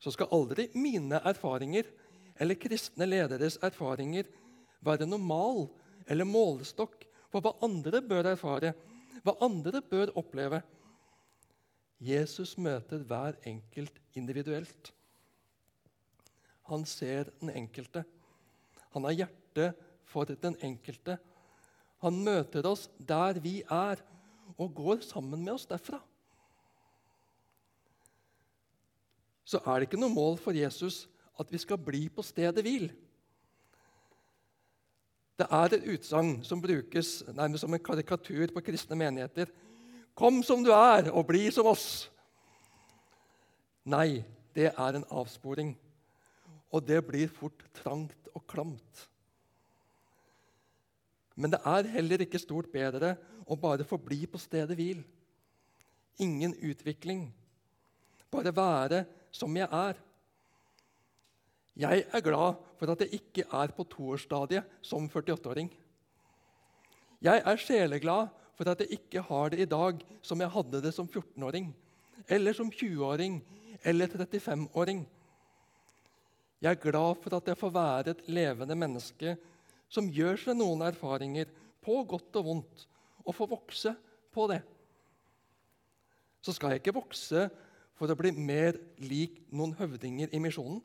Så 0.00 0.12
skal 0.12 0.32
aldri 0.36 0.68
mine 0.76 1.20
erfaringer 1.24 1.88
eller 2.40 2.58
kristne 2.60 3.06
lederes 3.08 3.56
erfaringer 3.62 4.26
være 4.84 5.08
normal 5.08 5.66
eller 6.10 6.28
målestokk 6.28 7.06
for 7.32 7.44
hva 7.44 7.54
andre 7.64 8.02
bør 8.04 8.30
erfare, 8.34 8.74
hva 9.24 9.34
andre 9.44 9.80
bør 9.82 10.12
oppleve. 10.20 10.60
Jesus 12.04 12.56
møter 12.60 13.02
hver 13.08 13.38
enkelt 13.48 13.96
individuelt. 14.14 14.92
Han 16.68 16.84
ser 16.88 17.30
den 17.40 17.52
enkelte. 17.54 18.04
Han 18.94 19.04
har 19.08 19.18
hjerte 19.24 19.70
for 20.08 20.28
den 20.28 20.56
enkelte. 20.64 21.18
Han 22.04 22.20
møter 22.24 22.66
oss 22.68 22.88
der 22.98 23.40
vi 23.40 23.62
er, 23.62 24.02
og 24.60 24.74
går 24.76 25.00
sammen 25.02 25.40
med 25.42 25.56
oss 25.56 25.66
derfra. 25.66 25.98
Så 29.44 29.58
er 29.64 29.80
det 29.80 29.88
ikke 29.88 30.00
noe 30.00 30.12
mål 30.12 30.36
for 30.40 30.56
Jesus 30.56 31.04
at 31.40 31.50
vi 31.50 31.58
skal 31.58 31.80
bli 31.80 32.06
på 32.12 32.22
stedet 32.22 32.62
hvil. 32.64 32.86
Det 35.34 35.46
er 35.50 35.72
et 35.74 35.86
utsagn 35.94 36.36
som 36.46 36.62
brukes 36.62 37.24
nærmest 37.34 37.64
som 37.64 37.74
en 37.74 37.82
karikatur 37.82 38.52
på 38.54 38.62
kristne 38.62 38.98
menigheter. 38.98 39.50
Kom 40.14 40.42
som 40.46 40.62
du 40.62 40.70
er, 40.70 41.10
og 41.10 41.26
bli 41.26 41.48
som 41.50 41.66
oss. 41.66 42.06
Nei, 43.84 44.22
det 44.54 44.70
er 44.70 44.94
en 44.94 45.06
avsporing. 45.10 45.74
Og 46.70 46.86
det 46.86 47.00
blir 47.06 47.32
fort 47.34 47.66
trangt 47.74 48.30
og 48.34 48.46
klamt. 48.46 49.08
Men 51.34 51.50
det 51.50 51.60
er 51.66 51.90
heller 51.96 52.22
ikke 52.22 52.38
stort 52.38 52.70
bedre 52.70 53.16
å 53.50 53.58
bare 53.58 53.86
forbli 53.86 54.22
på 54.30 54.38
stedet 54.38 54.78
hvil. 54.78 55.02
Ingen 56.22 56.54
utvikling. 56.62 57.26
Bare 58.30 58.54
være 58.54 59.02
som 59.34 59.56
jeg 59.58 59.66
er. 59.66 59.98
Jeg 61.74 62.04
er 62.06 62.22
glad 62.22 62.60
for 62.78 62.92
at 62.92 63.00
jeg 63.02 63.18
ikke 63.18 63.44
er 63.50 63.72
på 63.74 63.84
toårsstadiet 63.90 64.76
som 64.82 65.08
48-åring. 65.10 65.72
Jeg 67.24 67.42
er 67.42 67.58
sjeleglad 67.58 68.30
for 68.54 68.70
at 68.70 68.84
jeg 68.84 69.00
ikke 69.00 69.24
har 69.26 69.50
det 69.50 69.64
i 69.64 69.70
dag 69.70 70.04
som 70.22 70.38
jeg 70.40 70.52
hadde 70.54 70.82
det 70.84 70.92
som 70.94 71.08
14-åring, 71.08 71.72
eller 72.30 72.54
som 72.54 72.70
20-åring 72.70 73.40
eller 73.82 74.06
35-åring. 74.06 75.02
Jeg 76.62 76.70
er 76.70 76.84
glad 76.84 77.18
for 77.24 77.34
at 77.36 77.50
jeg 77.50 77.58
får 77.58 77.74
være 77.74 78.14
et 78.14 78.22
levende 78.30 78.78
menneske 78.78 79.34
som 79.90 80.06
gjør 80.08 80.38
seg 80.40 80.58
noen 80.58 80.86
erfaringer, 80.86 81.50
på 81.84 81.98
godt 82.08 82.38
og 82.40 82.46
vondt, 82.46 82.86
og 83.26 83.34
får 83.36 83.50
vokse 83.50 83.90
på 84.32 84.46
det. 84.48 84.62
Så 86.40 86.54
skal 86.54 86.72
jeg 86.72 86.80
ikke 86.80 86.96
vokse 86.96 87.48
for 87.98 88.08
å 88.08 88.16
bli 88.16 88.30
mer 88.32 88.78
lik 89.04 89.42
noen 89.52 89.74
høvdinger 89.76 90.32
i 90.32 90.40
misjonen 90.40 90.80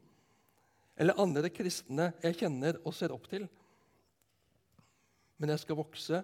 eller 0.99 1.19
andre 1.21 1.49
kristne 1.53 2.11
jeg 2.23 2.41
kjenner 2.41 2.79
og 2.83 2.93
ser 2.95 3.13
opp 3.15 3.29
til. 3.31 3.45
Men 5.39 5.53
jeg 5.53 5.63
skal 5.63 5.79
vokse 5.79 6.23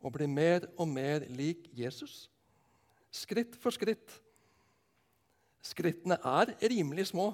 og 0.00 0.14
bli 0.14 0.28
mer 0.30 0.64
og 0.76 0.88
mer 0.88 1.26
lik 1.36 1.68
Jesus. 1.76 2.30
Skritt 3.12 3.56
for 3.60 3.74
skritt. 3.74 4.14
Skrittene 5.64 6.16
er 6.16 6.54
rimelig 6.62 7.10
små, 7.10 7.32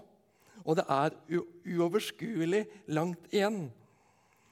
og 0.65 0.79
det 0.79 0.85
er 0.91 1.15
uoverskuelig 1.31 2.65
langt 2.95 3.29
igjen. 3.33 3.67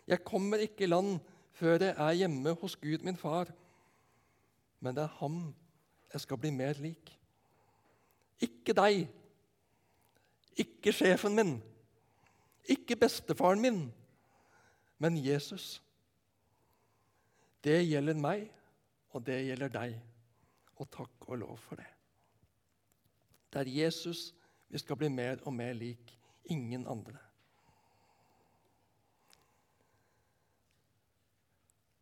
Jeg 0.07 0.25
kommer 0.27 0.63
ikke 0.63 0.85
i 0.85 0.91
land 0.91 1.19
før 1.57 1.79
jeg 1.87 1.95
er 1.97 2.19
hjemme 2.23 2.55
hos 2.61 2.77
Gud, 2.77 3.03
min 3.07 3.19
far. 3.19 3.51
Men 4.81 4.95
det 4.97 5.05
er 5.05 5.17
ham 5.21 5.43
jeg 6.13 6.23
skal 6.25 6.39
bli 6.41 6.51
mer 6.55 6.79
lik. 6.83 7.11
Ikke 8.41 8.75
deg, 8.75 9.05
ikke 10.57 10.93
sjefen 10.97 11.37
min, 11.37 11.59
ikke 12.69 12.97
bestefaren 12.97 13.61
min, 13.61 13.81
men 14.99 15.17
Jesus. 15.17 15.83
Det 17.65 17.81
gjelder 17.87 18.21
meg, 18.21 18.47
og 19.13 19.25
det 19.27 19.41
gjelder 19.47 19.73
deg. 19.75 19.97
Og 20.81 20.89
takk 20.93 21.27
og 21.29 21.41
lov 21.43 21.57
for 21.61 21.81
det. 21.81 21.89
Det 23.53 23.65
er 23.65 23.75
Jesus 23.83 24.31
vi 24.71 24.79
skal 24.79 24.97
bli 24.97 25.11
mer 25.13 25.41
og 25.45 25.53
mer 25.55 25.75
lik. 25.75 26.13
Ingen 26.51 26.87
andre. 26.89 27.19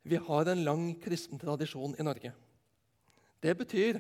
Vi 0.08 0.16
har 0.16 0.48
en 0.48 0.64
lang 0.64 0.84
kristen 1.02 1.40
tradisjon 1.40 1.96
i 1.98 2.04
Norge. 2.04 2.32
Det 3.42 3.54
betyr 3.56 3.98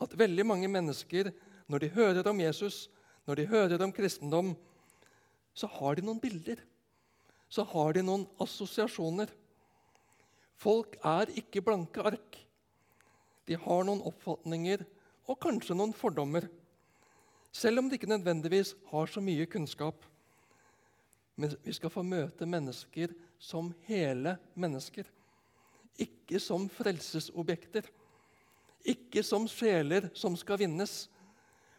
at 0.00 0.18
veldig 0.18 0.46
mange 0.46 0.68
mennesker, 0.68 1.32
når 1.66 1.78
de 1.78 1.88
hører 1.88 2.28
om 2.30 2.40
Jesus, 2.40 2.90
når 3.26 3.34
de 3.34 3.46
hører 3.46 3.82
om 3.82 3.92
kristendom, 3.92 4.54
så 5.58 5.66
har 5.78 5.98
de 5.98 6.04
noen 6.06 6.20
bilder. 6.22 6.60
Så 7.50 7.64
har 7.66 7.96
de 7.96 8.04
noen 8.04 8.26
assosiasjoner. 8.42 9.30
Folk 10.58 10.98
er 11.06 11.32
ikke 11.40 11.64
blanke 11.64 12.04
ark. 12.12 12.38
De 13.48 13.56
har 13.58 13.86
noen 13.88 14.04
oppfatninger 14.06 14.84
og 15.28 15.38
kanskje 15.42 15.76
noen 15.78 15.94
fordommer. 15.96 16.46
Selv 17.54 17.80
om 17.82 17.88
de 17.88 17.96
ikke 17.98 18.10
nødvendigvis 18.10 18.74
har 18.90 19.10
så 19.10 19.22
mye 19.24 19.48
kunnskap. 19.50 20.04
Men 21.38 21.54
vi 21.64 21.74
skal 21.74 21.92
få 21.94 22.04
møte 22.06 22.46
mennesker 22.46 23.14
som 23.38 23.72
hele 23.88 24.36
mennesker. 24.58 25.08
Ikke 25.98 26.38
som 26.42 26.68
frelsesobjekter. 26.70 27.88
Ikke 28.86 29.24
som 29.26 29.48
sjeler 29.50 30.10
som 30.14 30.36
skal 30.38 30.60
vinnes, 30.60 31.08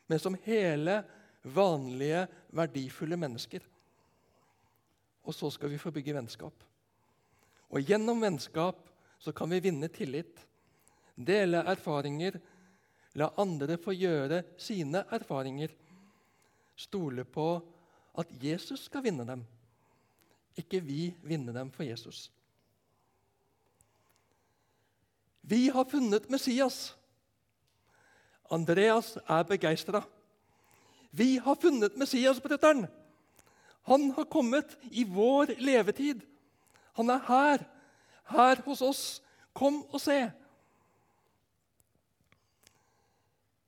men 0.10 0.20
som 0.20 0.36
hele 0.44 0.98
mennesker 0.98 1.16
vanlige, 1.54 2.26
verdifulle 2.56 3.18
mennesker. 3.20 3.64
Og 5.24 5.36
så 5.36 5.50
skal 5.54 5.70
vi 5.70 5.82
få 5.82 5.92
bygge 5.94 6.16
vennskap. 6.16 6.64
Og 7.70 7.86
gjennom 7.86 8.22
vennskap 8.22 8.88
så 9.20 9.34
kan 9.36 9.52
vi 9.52 9.62
vinne 9.62 9.90
tillit, 9.94 10.40
dele 11.16 11.62
erfaringer, 11.68 12.40
la 13.20 13.30
andre 13.42 13.78
få 13.82 13.94
gjøre 13.94 14.44
sine 14.58 15.04
erfaringer. 15.12 15.74
Stole 16.80 17.26
på 17.28 17.50
at 18.20 18.32
Jesus 18.42 18.88
skal 18.88 19.04
vinne 19.04 19.26
dem, 19.28 19.44
ikke 20.58 20.82
vi 20.84 21.10
vinne 21.24 21.54
dem 21.56 21.72
for 21.72 21.84
Jesus. 21.84 22.30
Vi 25.50 25.68
har 25.74 25.86
funnet 25.90 26.30
Messias. 26.30 26.96
Andreas 28.52 29.16
er 29.28 29.44
begeistra. 29.44 30.04
Vi 31.10 31.38
har 31.38 31.56
funnet 31.56 31.98
Messias-brytteren. 31.98 32.88
Han 33.90 34.12
har 34.12 34.26
kommet 34.26 34.78
i 34.92 35.04
vår 35.04 35.56
levetid. 35.58 36.22
Han 37.00 37.10
er 37.10 37.24
her, 37.26 37.64
her 38.34 38.62
hos 38.66 38.84
oss. 38.86 39.04
Kom 39.54 39.82
og 39.90 40.02
se. 40.04 40.20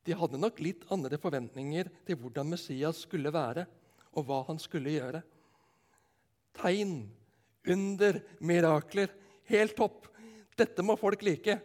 De 0.05 0.17
hadde 0.17 0.39
nok 0.41 0.59
litt 0.61 0.85
andre 0.93 1.17
forventninger 1.21 1.89
til 2.05 2.17
hvordan 2.21 2.53
Messias 2.53 3.03
skulle 3.05 3.33
være, 3.33 3.65
og 4.17 4.25
hva 4.27 4.41
han 4.47 4.59
skulle 4.61 4.93
gjøre. 4.93 5.21
Tegn, 6.57 7.03
under, 7.69 8.21
mirakler. 8.41 9.11
Helt 9.49 9.75
topp. 9.77 10.07
Dette 10.57 10.83
må 10.85 10.97
folk 10.99 11.21
like. 11.25 11.57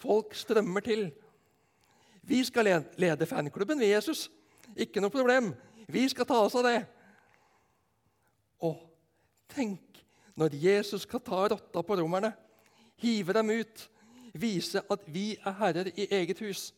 Folk 0.00 0.34
strømmer 0.34 0.84
til. 0.84 1.08
Vi 2.26 2.42
skal 2.46 2.70
lede 3.00 3.26
fanklubben 3.26 3.80
ved 3.80 3.94
Jesus. 3.94 4.28
Ikke 4.80 5.02
noe 5.02 5.12
problem. 5.12 5.52
Vi 5.90 6.06
skal 6.08 6.28
ta 6.28 6.38
oss 6.44 6.56
av 6.58 6.66
det. 6.66 6.78
Og 8.64 8.78
tenk 9.50 10.00
når 10.40 10.56
Jesus 10.56 11.04
skal 11.04 11.22
ta 11.24 11.42
rotta 11.52 11.82
på 11.84 11.96
romerne, 11.98 12.32
hive 13.00 13.34
dem 13.36 13.50
ut, 13.52 13.82
vise 14.32 14.80
at 14.80 15.08
vi 15.10 15.32
er 15.36 15.56
herrer 15.58 15.90
i 15.96 16.06
eget 16.20 16.40
hus. 16.44 16.70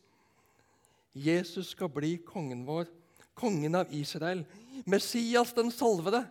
Jesus 1.13 1.71
skal 1.75 1.91
bli 1.93 2.15
kongen 2.25 2.65
vår, 2.65 2.89
kongen 3.37 3.77
av 3.77 3.91
Israel, 3.93 4.43
Messias 4.89 5.53
den 5.53 5.69
salvede. 5.71 6.23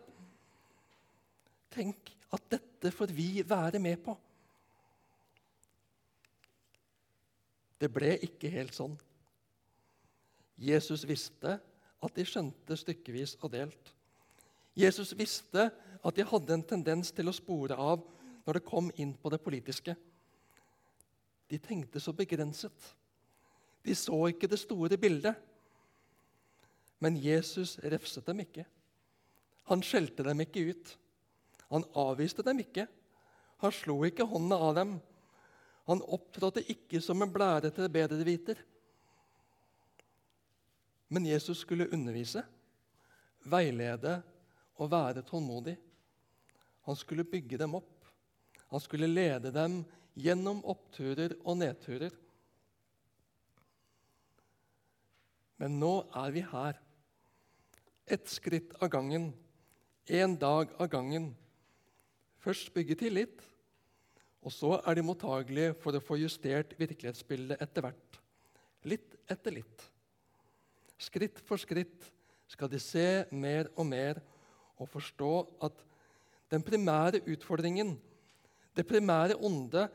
Tenk 1.72 2.12
at 2.34 2.48
dette 2.52 2.90
får 2.92 3.14
vi 3.14 3.44
være 3.46 3.80
med 3.80 4.02
på. 4.02 4.16
Det 7.80 7.90
ble 7.90 8.16
ikke 8.26 8.50
helt 8.52 8.74
sånn. 8.76 8.94
Jesus 10.62 11.02
visste 11.08 11.56
at 12.02 12.14
de 12.16 12.24
skjønte 12.26 12.76
stykkevis 12.78 13.36
og 13.42 13.50
delt. 13.54 13.92
Jesus 14.78 15.12
visste 15.18 15.68
at 16.02 16.16
de 16.16 16.26
hadde 16.26 16.54
en 16.54 16.64
tendens 16.64 17.12
til 17.14 17.28
å 17.28 17.34
spore 17.36 17.76
av 17.76 18.02
når 18.46 18.58
det 18.58 18.66
kom 18.66 18.90
inn 19.02 19.12
på 19.18 19.30
det 19.32 19.42
politiske. 19.42 19.94
De 21.50 21.58
tenkte 21.60 22.00
så 22.00 22.14
begrenset. 22.16 22.92
De 23.82 23.94
så 23.98 24.16
ikke 24.30 24.48
det 24.48 24.60
store 24.62 24.96
bildet. 24.98 25.36
Men 27.02 27.18
Jesus 27.18 27.76
refset 27.82 28.26
dem 28.30 28.40
ikke. 28.44 28.64
Han 29.70 29.82
skjelte 29.84 30.24
dem 30.26 30.42
ikke 30.44 30.64
ut. 30.70 30.96
Han 31.74 31.84
avviste 31.98 32.44
dem 32.46 32.62
ikke. 32.62 32.86
Han 33.62 33.74
slo 33.74 33.98
ikke 34.06 34.26
hånda 34.26 34.58
av 34.58 34.76
dem. 34.78 34.96
Han 35.90 36.02
opptrådte 36.14 36.64
ikke 36.70 37.02
som 37.02 37.22
en 37.22 37.32
blærete 37.32 37.88
bedreviter. 37.90 38.58
Men 41.12 41.28
Jesus 41.28 41.60
skulle 41.60 41.90
undervise, 41.92 42.40
veilede 43.44 44.20
og 44.80 44.90
være 44.92 45.24
tålmodig. 45.28 45.74
Han 46.88 46.96
skulle 46.96 47.26
bygge 47.28 47.58
dem 47.60 47.76
opp. 47.76 48.06
Han 48.72 48.80
skulle 48.80 49.10
lede 49.10 49.52
dem 49.52 49.82
gjennom 50.16 50.62
oppturer 50.64 51.36
og 51.44 51.58
nedturer. 51.60 52.14
Men 55.60 55.76
nå 55.82 55.92
er 56.24 56.32
vi 56.34 56.46
her. 56.48 56.80
Ett 58.08 58.26
skritt 58.32 58.72
av 58.82 58.90
gangen, 58.90 59.30
én 60.08 60.34
dag 60.40 60.72
av 60.80 60.88
gangen. 60.90 61.30
Først 62.42 62.72
bygge 62.74 62.96
tillit, 63.04 63.42
Og 64.42 64.50
så 64.50 64.72
er 64.82 64.98
de 64.98 65.04
mottagelige 65.06 65.74
for 65.78 65.94
å 65.94 66.02
få 66.02 66.16
justert 66.18 66.74
virkelighetsbildet 66.74 67.62
etter 67.62 67.84
hvert. 67.86 68.16
Litt 68.90 69.14
etter 69.30 69.54
litt. 69.54 69.84
Skritt 71.02 71.40
for 71.42 71.58
skritt 71.60 72.06
skal 72.50 72.70
de 72.70 72.78
se 72.82 73.24
mer 73.34 73.70
og 73.76 73.86
mer 73.88 74.20
og 74.78 74.88
forstå 74.92 75.32
at 75.64 75.84
den 76.52 76.62
primære 76.62 77.22
utfordringen, 77.32 77.96
det 78.76 78.86
primære 78.86 79.36
onde, 79.36 79.88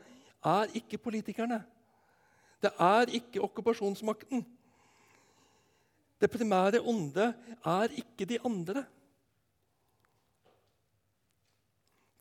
er 0.44 0.70
ikke 0.74 0.98
politikerne. 0.98 1.62
Det 2.62 2.70
er 2.78 3.10
ikke 3.14 3.42
okkupasjonsmakten. 3.42 4.44
Det 6.20 6.30
primære 6.30 6.80
onde 6.80 7.34
er 7.64 7.94
ikke 7.94 8.26
de 8.26 8.38
andre. 8.44 8.84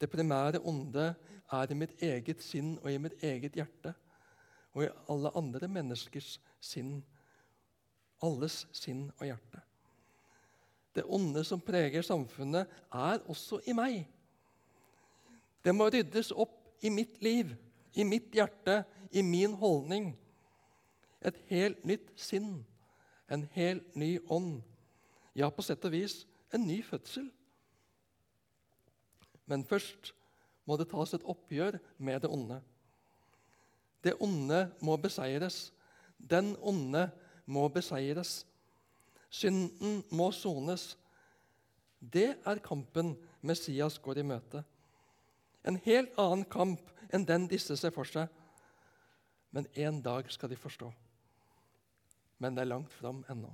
Det 0.02 0.10
primære 0.10 0.62
onde 0.62 1.16
er 1.52 1.72
i 1.72 1.78
mitt 1.78 2.02
eget 2.02 2.44
sinn 2.44 2.76
og 2.84 2.92
i 2.92 2.98
mitt 3.02 3.24
eget 3.24 3.58
hjerte 3.58 3.94
og 4.74 4.84
i 4.86 4.90
alle 5.10 5.32
andre 5.38 5.68
menneskers 5.68 6.36
sinn. 6.62 7.00
Alles 8.24 8.66
sinn 8.76 9.08
og 9.20 9.26
hjerte. 9.28 9.62
Det 10.96 11.06
onde 11.06 11.44
som 11.46 11.62
preger 11.62 12.02
samfunnet, 12.02 12.66
er 12.94 13.22
også 13.30 13.60
i 13.70 13.76
meg. 13.78 14.00
Det 15.62 15.74
må 15.76 15.90
ryddes 15.94 16.32
opp 16.32 16.56
i 16.82 16.90
mitt 16.90 17.20
liv, 17.22 17.52
i 17.94 18.06
mitt 18.08 18.34
hjerte, 18.34 18.82
i 19.12 19.22
min 19.22 19.54
holdning. 19.60 20.12
Et 21.22 21.38
helt 21.52 21.86
nytt 21.86 22.10
sinn, 22.18 22.64
en 23.30 23.46
helt 23.54 23.96
ny 23.96 24.18
ånd. 24.30 24.62
Ja, 25.38 25.50
på 25.54 25.62
sett 25.66 25.86
og 25.86 25.94
vis 25.94 26.24
en 26.54 26.66
ny 26.66 26.80
fødsel. 26.86 27.28
Men 29.46 29.66
først 29.66 30.14
må 30.68 30.76
det 30.80 30.90
tas 30.92 31.14
et 31.16 31.26
oppgjør 31.30 31.78
med 32.04 32.24
det 32.24 32.32
onde. 32.32 32.58
Det 34.04 34.16
onde 34.24 34.66
må 34.82 34.98
beseires. 35.02 35.72
Den 36.18 36.56
onde 36.62 37.08
må 37.48 37.68
beseires. 37.74 38.42
Synden 39.30 40.04
må 40.12 40.30
sones. 40.36 40.96
Det 42.00 42.36
er 42.46 42.64
kampen 42.64 43.16
Messias 43.42 43.98
går 44.04 44.22
i 44.22 44.28
møte. 44.28 44.64
En 45.68 45.80
helt 45.88 46.14
annen 46.20 46.46
kamp 46.48 46.92
enn 47.12 47.26
den 47.28 47.48
disse 47.50 47.76
ser 47.80 47.96
for 47.96 48.08
seg. 48.08 48.30
Men 49.56 49.68
en 49.80 50.02
dag 50.04 50.28
skal 50.32 50.52
de 50.52 50.60
forstå. 50.60 50.92
Men 52.38 52.56
det 52.56 52.66
er 52.66 52.74
langt 52.76 52.94
fram 52.94 53.24
ennå. 53.32 53.50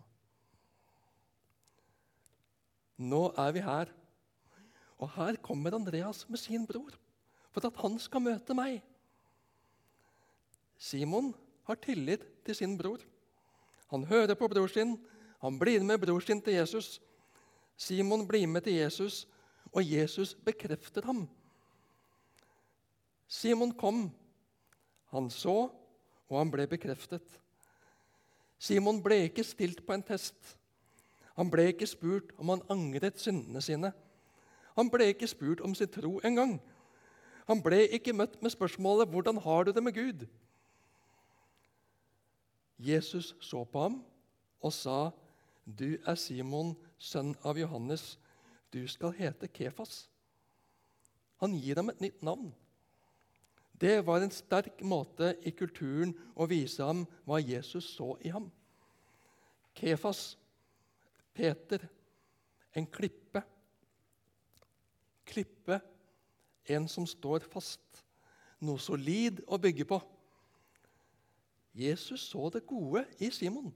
Nå 3.04 3.28
er 3.40 3.54
vi 3.56 3.64
her 3.64 3.94
og 5.04 5.10
her 5.18 5.38
kommer 5.44 5.76
Andreas 5.76 6.24
med 6.30 6.40
sin 6.40 6.66
bror 6.68 6.94
for 7.54 7.68
at 7.68 7.80
han 7.82 7.98
skal 8.02 8.24
møte 8.24 8.56
meg. 8.58 8.80
Simon 10.80 11.34
har 11.68 11.80
tillit 11.84 12.24
til 12.46 12.56
sin 12.58 12.78
bror. 12.80 13.02
Han 13.94 14.08
hører 14.10 14.34
på 14.34 14.48
bror 14.50 14.72
sin, 14.74 14.96
han 15.38 15.60
blir 15.62 15.84
med 15.86 16.00
bror 16.02 16.24
sin 16.26 16.42
til 16.42 16.56
Jesus. 16.58 16.98
Simon 17.78 18.26
blir 18.28 18.48
med 18.50 18.66
til 18.66 18.74
Jesus, 18.74 19.28
og 19.70 19.86
Jesus 19.86 20.34
bekrefter 20.34 21.06
ham. 21.06 21.28
Simon 23.28 23.72
kom. 23.72 24.08
Han 25.14 25.30
så, 25.30 25.70
og 26.30 26.38
han 26.40 26.52
ble 26.52 26.66
bekreftet. 26.68 27.22
Simon 28.58 29.02
ble 29.04 29.28
ikke 29.28 29.46
stilt 29.46 29.86
på 29.86 29.94
en 29.94 30.06
test. 30.06 30.56
Han 31.38 31.52
ble 31.54 31.68
ikke 31.70 31.90
spurt 31.90 32.34
om 32.38 32.50
han 32.50 32.66
angret 32.74 33.22
syndene 33.22 33.62
sine. 33.62 33.92
Han 34.74 34.90
ble 34.90 35.12
ikke 35.14 35.30
spurt 35.30 35.62
om 35.62 35.76
sin 35.78 35.92
tro 35.92 36.16
engang. 36.26 36.58
Han 37.46 37.62
ble 37.62 37.84
ikke 37.94 38.14
møtt 38.14 38.42
med 38.42 38.50
spørsmålet 38.50 39.10
'Hvordan 39.10 39.38
har 39.38 39.64
du 39.64 39.72
det 39.72 39.84
med 39.84 39.94
Gud?' 39.94 40.26
Jesus 42.78 43.36
så 43.42 43.64
på 43.66 43.82
ham 43.82 44.04
og 44.62 44.74
sa, 44.74 45.12
'Du 45.66 45.98
er 46.06 46.16
Simon, 46.16 46.76
sønn 46.98 47.36
av 47.44 47.58
Johannes. 47.58 48.20
Du 48.74 48.88
skal 48.88 49.12
hete 49.12 49.48
Kefas.' 49.48 50.08
Han 51.38 51.54
gir 51.60 51.76
ham 51.76 51.90
et 51.90 52.02
nytt 52.02 52.24
navn. 52.24 52.54
Det 53.82 54.06
var 54.06 54.22
en 54.22 54.32
sterk 54.32 54.82
måte 54.82 55.36
i 55.46 55.52
kulturen 55.52 56.14
å 56.36 56.48
vise 56.48 56.84
ham 56.84 57.06
hva 57.26 57.42
Jesus 57.42 57.96
så 57.96 58.18
i 58.22 58.30
ham. 58.30 58.52
Kefas, 59.76 60.38
Peter, 61.34 61.90
en 62.76 62.86
klippe 62.86 63.44
klippe, 65.34 65.80
en 66.70 66.88
som 66.88 67.08
står 67.08 67.46
fast, 67.52 68.04
noe 68.64 68.80
solid 68.80 69.42
å 69.48 69.60
bygge 69.62 69.88
på. 69.90 70.00
Jesus 71.74 72.30
så 72.30 72.50
det 72.54 72.66
gode 72.70 73.06
i 73.20 73.30
Simon. 73.34 73.74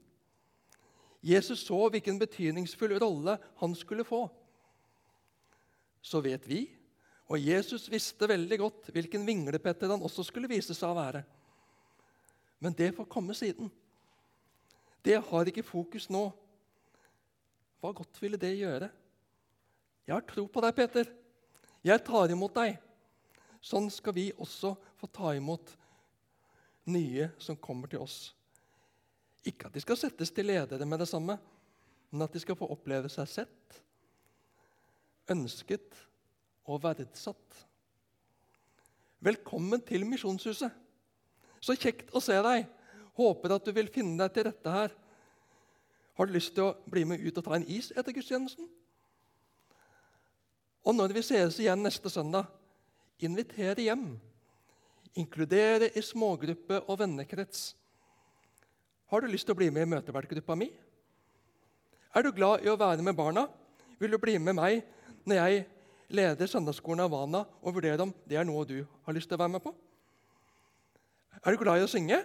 Jesus 1.22 1.64
så 1.66 1.88
hvilken 1.90 2.18
betydningsfull 2.18 2.94
rolle 3.02 3.38
han 3.58 3.74
skulle 3.74 4.06
få. 4.06 4.28
Så 6.02 6.20
vet 6.22 6.46
vi, 6.48 6.68
og 7.28 7.42
Jesus 7.42 7.88
visste 7.90 8.28
veldig 8.30 8.58
godt 8.58 8.90
hvilken 8.94 9.26
vinglepetter 9.26 9.90
han 9.90 10.02
også 10.04 10.24
skulle 10.24 10.48
vise 10.48 10.76
seg 10.76 10.92
å 10.92 10.96
være. 10.96 11.24
Men 12.62 12.74
det 12.78 12.94
får 12.96 13.10
komme 13.10 13.34
siden. 13.34 13.70
Det 15.04 15.18
har 15.22 15.50
ikke 15.50 15.66
fokus 15.66 16.08
nå. 16.10 16.24
Hva 17.78 17.92
godt 17.94 18.22
ville 18.22 18.38
det 18.40 18.56
gjøre? 18.58 18.88
Jeg 20.06 20.14
har 20.14 20.24
tro 20.26 20.46
på 20.50 20.62
deg, 20.64 20.74
Peter. 20.74 21.10
Jeg 21.84 22.02
tar 22.06 22.32
imot 22.32 22.54
deg. 22.56 22.78
Sånn 23.60 23.90
skal 23.90 24.14
vi 24.16 24.30
også 24.38 24.72
få 24.98 25.10
ta 25.12 25.34
imot 25.36 25.74
nye 26.90 27.28
som 27.38 27.58
kommer 27.60 27.90
til 27.90 28.02
oss. 28.02 28.32
Ikke 29.46 29.68
at 29.68 29.76
de 29.76 29.82
skal 29.82 29.98
settes 30.00 30.32
til 30.34 30.48
ledere 30.48 30.86
med 30.88 31.00
det 31.02 31.08
samme, 31.08 31.38
men 32.10 32.24
at 32.24 32.32
de 32.32 32.40
skal 32.42 32.56
få 32.58 32.68
oppleve 32.72 33.10
seg 33.12 33.28
sett, 33.30 33.80
ønsket 35.28 35.96
og 36.68 36.82
verdsatt. 36.84 37.64
Velkommen 39.24 39.82
til 39.84 40.06
Misjonshuset. 40.08 40.72
Så 41.60 41.74
kjekt 41.74 42.12
å 42.14 42.22
se 42.22 42.36
deg. 42.44 42.68
Håper 43.18 43.56
at 43.56 43.66
du 43.66 43.72
vil 43.74 43.90
finne 43.90 44.16
deg 44.20 44.34
til 44.34 44.46
rette 44.46 44.72
her. 44.72 44.92
Har 46.18 46.26
du 46.26 46.34
lyst 46.34 46.54
til 46.54 46.68
å 46.68 46.76
bli 46.90 47.04
med 47.06 47.22
ut 47.22 47.36
og 47.38 47.44
ta 47.46 47.56
en 47.56 47.66
is 47.66 47.90
etter 47.94 48.14
gudstjenesten? 48.14 48.68
Og 50.86 50.94
når 50.94 51.12
vi 51.16 51.24
sees 51.26 51.58
igjen 51.60 51.82
neste 51.82 52.10
søndag, 52.10 52.46
inviter 53.20 53.78
hjem. 53.82 54.12
Inkludere 55.18 55.90
i 55.98 56.02
smågruppe 56.04 56.78
og 56.86 57.00
vennekrets. 57.00 57.72
Har 59.10 59.24
du 59.24 59.30
lyst 59.30 59.48
til 59.48 59.56
å 59.56 59.58
bli 59.58 59.70
med 59.72 59.86
i 59.86 59.90
møtevertgruppa 59.90 60.54
mi? 60.58 60.68
Er 62.14 62.24
du 62.24 62.30
glad 62.34 62.64
i 62.64 62.70
å 62.70 62.78
være 62.78 63.02
med 63.04 63.16
barna? 63.18 63.48
Vil 63.98 64.14
du 64.14 64.18
bli 64.20 64.36
med 64.38 64.56
meg 64.58 64.84
når 65.28 65.40
jeg 65.40 65.64
leder 66.14 66.48
søndagsskolen 66.48 67.02
Havana 67.04 67.42
og 67.60 67.74
vurderer 67.76 68.04
om 68.04 68.14
det 68.28 68.38
er 68.38 68.46
noe 68.46 68.64
du 68.68 68.78
har 68.84 69.16
lyst 69.16 69.28
til 69.30 69.36
å 69.38 69.42
være 69.42 69.56
med 69.56 69.64
på? 69.64 69.74
Er 71.42 71.54
du 71.54 71.60
glad 71.60 71.80
i 71.80 71.86
å 71.86 71.90
synge? 71.90 72.22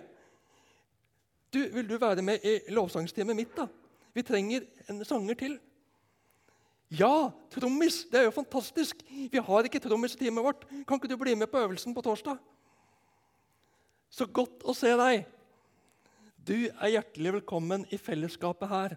Du, 1.54 1.60
vil 1.74 1.88
du 1.90 1.98
være 2.02 2.24
med 2.26 2.46
i 2.46 2.60
lovsangsteamet 2.74 3.38
mitt? 3.38 3.54
da? 3.58 3.68
Vi 4.14 4.26
trenger 4.26 4.66
en 4.90 5.04
sanger 5.06 5.38
til. 5.38 5.60
Ja, 6.94 7.32
trommis! 7.54 8.04
Det 8.12 8.22
er 8.22 8.28
jo 8.28 8.36
fantastisk! 8.36 9.02
Vi 9.10 9.42
har 9.42 9.66
ikke 9.66 9.82
trommis 9.82 10.14
i 10.18 10.26
teamet 10.26 10.46
vårt. 10.46 10.66
Kan 10.86 11.00
ikke 11.00 11.10
du 11.10 11.18
bli 11.18 11.34
med 11.38 11.50
på 11.50 11.62
øvelsen 11.62 11.96
på 11.96 12.04
torsdag? 12.06 12.38
Så 14.14 14.28
godt 14.30 14.62
å 14.70 14.76
se 14.78 14.92
deg! 14.94 15.24
Du 16.38 16.68
er 16.70 16.92
hjertelig 16.92 17.32
velkommen 17.40 17.86
i 17.90 17.98
fellesskapet 17.98 18.70
her. 18.70 18.94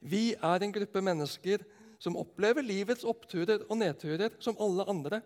Vi 0.00 0.32
er 0.34 0.64
en 0.64 0.72
gruppe 0.74 1.02
mennesker 1.04 1.62
som 2.02 2.16
opplever 2.18 2.64
livets 2.66 3.04
oppturer 3.06 3.62
og 3.68 3.78
nedturer 3.78 4.32
som 4.42 4.58
alle 4.58 4.86
andre. 4.90 5.20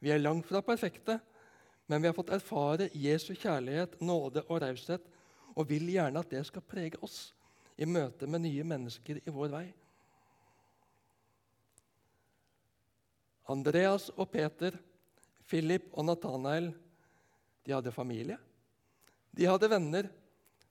Vi 0.00 0.14
er 0.14 0.22
langt 0.22 0.46
fra 0.48 0.62
perfekte, 0.64 1.18
men 1.90 2.00
vi 2.00 2.08
har 2.08 2.16
fått 2.16 2.32
erfare 2.32 2.86
Jesu 2.96 3.34
kjærlighet, 3.34 3.98
nåde 4.00 4.46
og 4.46 4.62
raushet 4.62 5.04
og 5.52 5.68
vil 5.68 5.90
gjerne 5.92 6.22
at 6.22 6.30
det 6.32 6.46
skal 6.48 6.64
prege 6.64 7.00
oss 7.04 7.34
i 7.76 7.84
møte 7.84 8.28
med 8.30 8.46
nye 8.46 8.64
mennesker 8.64 9.20
i 9.20 9.34
vår 9.34 9.50
vei. 9.52 9.66
Andreas 13.52 14.08
og 14.14 14.30
Peter, 14.32 14.78
Philip 15.50 15.90
og 15.92 16.08
Nathanael 16.08 16.70
de 17.62 17.74
hadde 17.74 17.94
familie. 17.94 18.38
De 19.30 19.46
hadde 19.48 19.70
venner, 19.70 20.08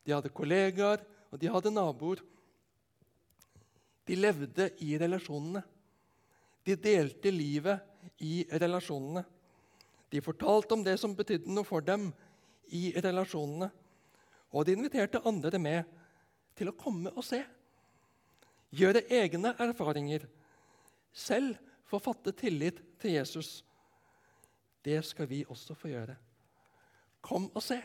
de 0.06 0.14
hadde 0.14 0.34
kollegaer, 0.34 1.04
og 1.32 1.40
de 1.40 1.50
hadde 1.50 1.74
naboer. 1.74 2.22
De 4.08 4.18
levde 4.18 4.68
i 4.84 4.98
relasjonene. 5.00 5.62
De 6.66 6.76
delte 6.78 7.32
livet 7.32 8.20
i 8.22 8.44
relasjonene. 8.52 9.24
De 10.12 10.22
fortalte 10.22 10.76
om 10.76 10.84
det 10.84 10.98
som 11.00 11.16
betydde 11.16 11.54
noe 11.54 11.66
for 11.66 11.86
dem 11.86 12.10
i 12.76 12.92
relasjonene. 13.00 13.72
Og 14.52 14.68
de 14.68 14.76
inviterte 14.76 15.22
andre 15.28 15.60
med 15.62 15.98
til 16.60 16.70
å 16.70 16.76
komme 16.78 17.14
og 17.16 17.24
se. 17.24 17.40
Gjøre 18.76 19.06
egne 19.12 19.54
erfaringer. 19.64 20.28
Selv 21.12 21.56
få 21.88 22.00
fatte 22.04 22.34
tillit 22.36 22.82
til 23.00 23.16
Jesus. 23.16 23.62
Det 24.84 25.00
skal 25.06 25.30
vi 25.32 25.44
også 25.48 25.76
få 25.78 25.92
gjøre. 25.92 26.18
Kom 27.22 27.52
og 27.56 27.64
se. 27.64 27.82